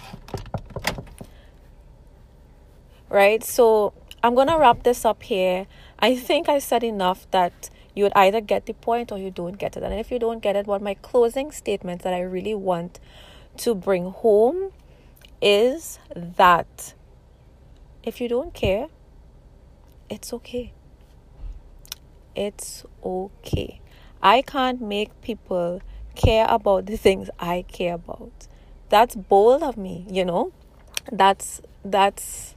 Right? 3.09 3.43
So 3.43 3.93
I'm 4.21 4.35
going 4.35 4.47
to 4.47 4.57
wrap 4.57 4.83
this 4.83 5.05
up 5.05 5.23
here. 5.23 5.67
I 5.99 6.15
think 6.15 6.47
I 6.47 6.59
said 6.59 6.83
enough 6.83 7.29
that 7.31 7.69
you 7.95 8.03
would 8.03 8.13
either 8.15 8.39
get 8.39 8.65
the 8.65 8.73
point 8.73 9.11
or 9.11 9.17
you 9.17 9.31
don't 9.31 9.57
get 9.57 9.75
it. 9.75 9.83
And 9.83 9.93
if 9.93 10.11
you 10.11 10.19
don't 10.19 10.41
get 10.41 10.55
it, 10.55 10.67
what 10.67 10.81
my 10.81 10.93
closing 10.93 11.51
statement 11.51 12.03
that 12.03 12.13
I 12.13 12.21
really 12.21 12.53
want 12.53 12.99
to 13.57 13.73
bring 13.73 14.11
home 14.11 14.71
is 15.41 15.99
that 16.15 16.93
if 18.09 18.19
you 18.19 18.27
don't 18.27 18.55
care, 18.55 18.87
it's 20.09 20.33
okay. 20.33 20.73
It's 22.35 22.83
okay. 23.03 23.81
I 24.21 24.41
can't 24.41 24.81
make 24.81 25.21
people 25.21 25.83
care 26.15 26.47
about 26.49 26.87
the 26.87 26.97
things 26.97 27.29
I 27.39 27.65
care 27.71 27.93
about. 27.93 28.47
That's 28.89 29.15
bold 29.15 29.61
of 29.61 29.77
me, 29.77 30.07
you 30.09 30.25
know? 30.25 30.51
That's 31.11 31.61
that's 31.85 32.55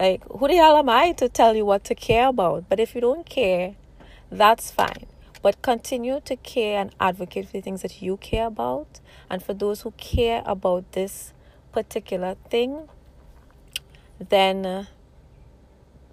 like 0.00 0.24
who 0.24 0.48
the 0.48 0.56
hell 0.56 0.78
am 0.78 0.88
I 0.88 1.12
to 1.12 1.28
tell 1.28 1.54
you 1.54 1.66
what 1.66 1.84
to 1.84 1.94
care 1.94 2.28
about? 2.28 2.70
But 2.70 2.80
if 2.80 2.94
you 2.94 3.02
don't 3.02 3.28
care, 3.28 3.74
that's 4.30 4.70
fine. 4.70 5.06
But 5.42 5.60
continue 5.60 6.20
to 6.24 6.36
care 6.36 6.80
and 6.80 6.94
advocate 6.98 7.46
for 7.46 7.52
the 7.52 7.60
things 7.60 7.82
that 7.82 8.00
you 8.00 8.16
care 8.16 8.46
about. 8.46 9.00
And 9.28 9.42
for 9.42 9.52
those 9.52 9.82
who 9.82 9.90
care 9.92 10.42
about 10.46 10.92
this 10.92 11.34
particular 11.72 12.36
thing, 12.48 12.88
then 14.28 14.66
uh, 14.66 14.84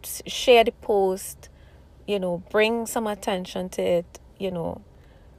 share 0.03 0.63
the 0.63 0.71
post, 0.71 1.49
you 2.07 2.19
know, 2.19 2.43
bring 2.49 2.85
some 2.85 3.07
attention 3.07 3.69
to 3.69 3.81
it, 3.81 4.19
you 4.37 4.51
know. 4.51 4.81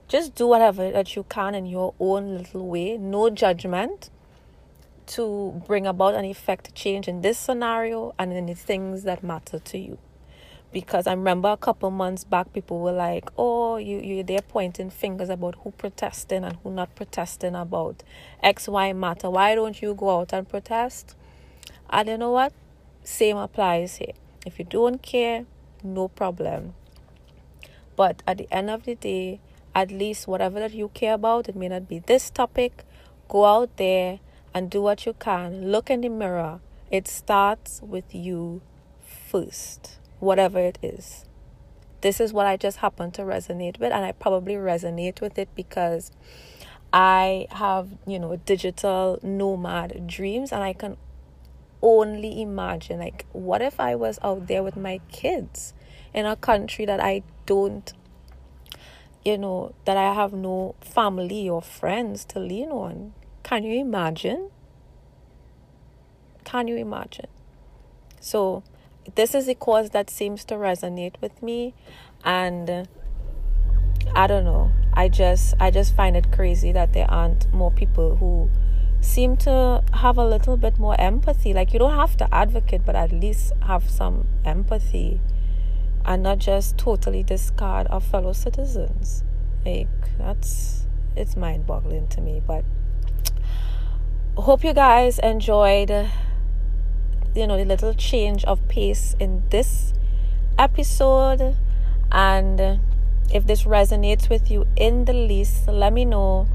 Just 0.09 0.35
do 0.35 0.47
whatever 0.47 0.91
that 0.91 1.15
you 1.15 1.25
can 1.29 1.55
in 1.55 1.67
your 1.67 1.95
own 2.01 2.39
little 2.39 2.67
way. 2.67 2.97
No 2.97 3.31
judgment 3.31 4.11
to 5.07 5.63
bring 5.67 5.87
about 5.87 6.15
an 6.15 6.25
effect 6.25 6.75
change 6.75 7.09
in 7.09 7.23
this 7.23 7.39
scenario 7.39 8.15
and 8.19 8.33
in 8.33 8.47
the 8.47 8.55
things 8.55 9.05
that 9.05 9.23
matter 9.23 9.59
to 9.59 9.79
you 9.79 9.99
because 10.73 11.07
I 11.07 11.13
remember 11.13 11.49
a 11.49 11.57
couple 11.57 11.91
months 11.91 12.25
back, 12.25 12.53
people 12.53 12.81
were 12.81 12.93
like, 12.93 13.31
"Oh, 13.37 13.77
you 13.77 13.99
you 13.99 14.23
they're 14.23 14.41
pointing 14.41 14.91
fingers 14.91 15.29
about 15.29 15.57
who 15.57 15.73
protesting 15.73 16.45
and 16.45 16.57
who 16.63 16.71
not 16.71 16.95
protesting 16.95 17.55
about 17.55 18.03
X 18.43 18.69
Y 18.69 18.93
matter. 18.93 19.31
Why 19.31 19.55
don't 19.55 19.81
you 19.83 19.95
go 19.95 20.21
out 20.21 20.33
and 20.33 20.49
protest?" 20.49 21.17
And 21.91 22.09
you 22.09 22.17
know 22.17 22.31
what? 22.31 22.53
Same 23.03 23.37
applies 23.37 23.97
here. 23.97 24.13
If 24.47 24.59
you 24.59 24.65
don't 24.65 25.03
care, 25.03 25.45
no 25.83 26.09
problem. 26.09 26.75
But 27.97 28.23
at 28.27 28.39
the 28.39 28.49
end 28.51 28.71
of 28.71 28.85
the 28.85 28.95
day, 28.95 29.41
at 29.75 29.91
least 29.91 30.27
whatever 30.27 30.61
that 30.61 30.73
you 30.73 30.89
care 30.95 31.15
about, 31.15 31.49
it 31.49 31.57
may 31.57 31.69
not 31.69 31.89
be 31.89 31.99
this 31.99 32.31
topic. 32.31 32.85
Go 33.29 33.45
out 33.45 33.77
there 33.77 34.21
and 34.55 34.71
do 34.71 34.81
what 34.83 35.05
you 35.05 35.15
can. 35.15 35.71
Look 35.71 35.91
in 35.91 36.01
the 36.01 36.09
mirror. 36.09 36.61
It 36.91 37.07
starts 37.07 37.81
with 37.83 38.15
you 38.15 38.63
first 39.01 39.99
whatever 40.19 40.59
it 40.59 40.79
is. 40.83 41.25
This 42.01 42.21
is 42.21 42.33
what 42.33 42.47
I 42.47 42.57
just 42.57 42.79
happen 42.79 43.11
to 43.13 43.23
resonate 43.23 43.79
with, 43.79 43.93
and 43.93 44.05
I 44.05 44.13
probably 44.13 44.55
resonate 44.55 45.21
with 45.21 45.39
it 45.39 45.49
because 45.55 46.11
I 46.93 47.47
have, 47.51 47.89
you 48.07 48.19
know, 48.19 48.37
digital 48.37 49.19
nomad 49.23 50.07
dreams, 50.07 50.53
and 50.53 50.63
I 50.63 50.73
can 50.73 50.97
only 51.83 52.43
imagine 52.43 52.99
like, 52.99 53.27
what 53.33 53.63
if 53.63 53.81
I 53.81 53.95
was 53.95 54.19
out 54.23 54.47
there 54.47 54.63
with 54.63 54.77
my 54.77 55.01
kids 55.11 55.75
in 56.13 56.27
a 56.27 56.37
country 56.37 56.85
that 56.85 57.01
I 57.01 57.23
don't, 57.47 57.93
you 59.25 59.39
know, 59.39 59.75
that 59.85 59.97
I 59.97 60.15
have 60.15 60.33
no 60.33 60.75
family 60.81 61.49
or 61.49 61.63
friends 61.63 62.25
to 62.27 62.39
lean 62.39 62.71
on? 62.71 63.15
Can 63.43 63.65
you 63.65 63.81
imagine? 63.81 64.51
Can 66.45 66.69
you 66.69 66.77
imagine? 66.77 67.29
So, 68.21 68.63
this 69.15 69.35
is 69.35 69.49
a 69.49 69.55
cause 69.55 69.91
that 69.91 70.11
seems 70.11 70.45
to 70.45 70.55
resonate 70.55 71.15
with 71.21 71.43
me 71.43 71.75
and 72.25 72.87
I 74.15 74.27
don't 74.27 74.45
know. 74.45 74.71
I 74.93 75.09
just 75.09 75.55
I 75.61 75.71
just 75.71 75.95
find 75.95 76.17
it 76.17 76.33
crazy 76.33 76.73
that 76.73 76.93
there 76.93 77.11
aren't 77.11 77.53
more 77.53 77.71
people 77.71 78.17
who 78.17 78.51
seem 79.01 79.37
to 79.39 79.83
have 79.95 80.19
a 80.19 80.27
little 80.27 80.57
bit 80.57 80.79
more 80.79 80.99
empathy. 81.01 81.53
Like 81.55 81.73
you 81.73 81.79
don't 81.79 81.97
have 81.97 82.17
to 82.19 82.35
advocate, 82.35 82.83
but 82.85 82.97
at 82.97 83.13
least 83.13 83.53
have 83.63 83.89
some 83.89 84.27
empathy 84.45 85.21
and 86.05 86.23
not 86.23 86.39
just 86.39 86.79
totally 86.79 87.23
discard 87.23 87.87
our 87.91 88.01
fellow 88.01 88.33
citizens. 88.33 89.23
Like 89.65 89.89
that's 90.19 90.87
it's 91.17 91.37
mind 91.37 91.67
boggling 91.67 92.09
to 92.09 92.21
me. 92.21 92.43
But 92.47 92.65
hope 94.37 94.65
you 94.65 94.73
guys 94.73 95.19
enjoyed 95.19 95.91
you 97.35 97.47
know 97.47 97.57
the 97.57 97.65
little 97.65 97.95
change 97.95 98.45
of 98.45 98.67
pace 98.69 99.15
in 99.21 99.43
this 99.51 99.93
episode 100.59 101.57
and 102.11 102.81
if 103.33 103.47
this 103.47 103.63
resonates 103.63 104.29
with 104.29 104.51
you 104.51 104.67
in 104.77 105.05
the 105.05 105.13
least 105.13 105.69
let 105.69 105.93
me 105.93 106.05
know 106.05 106.49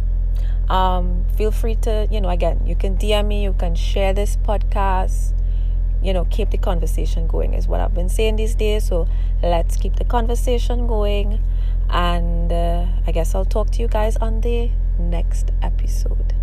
um, 0.69 1.25
feel 1.37 1.51
free 1.51 1.75
to 1.75 2.07
you 2.09 2.19
know 2.19 2.29
again 2.29 2.65
you 2.65 2.75
can 2.75 2.97
dm 2.97 3.27
me 3.27 3.43
you 3.43 3.53
can 3.53 3.75
share 3.75 4.13
this 4.13 4.35
podcast 4.37 5.33
you 6.01 6.13
know 6.13 6.25
keep 6.25 6.49
the 6.51 6.57
conversation 6.57 7.27
going 7.27 7.53
is 7.53 7.67
what 7.67 7.79
i've 7.81 7.93
been 7.93 8.09
saying 8.09 8.35
these 8.35 8.55
days. 8.55 8.85
So 8.85 9.07
let's 9.41 9.75
keep 9.77 9.95
the 9.95 10.05
conversation 10.05 10.87
going. 10.87 11.41
And 11.89 12.51
uh, 12.51 12.87
i 13.05 13.11
guess 13.11 13.35
i'll 13.35 13.45
talk 13.45 13.69
to 13.71 13.81
you 13.81 13.87
guys 13.87 14.17
on 14.17 14.41
the 14.41 14.71
next 14.97 15.51
episode 15.61 16.33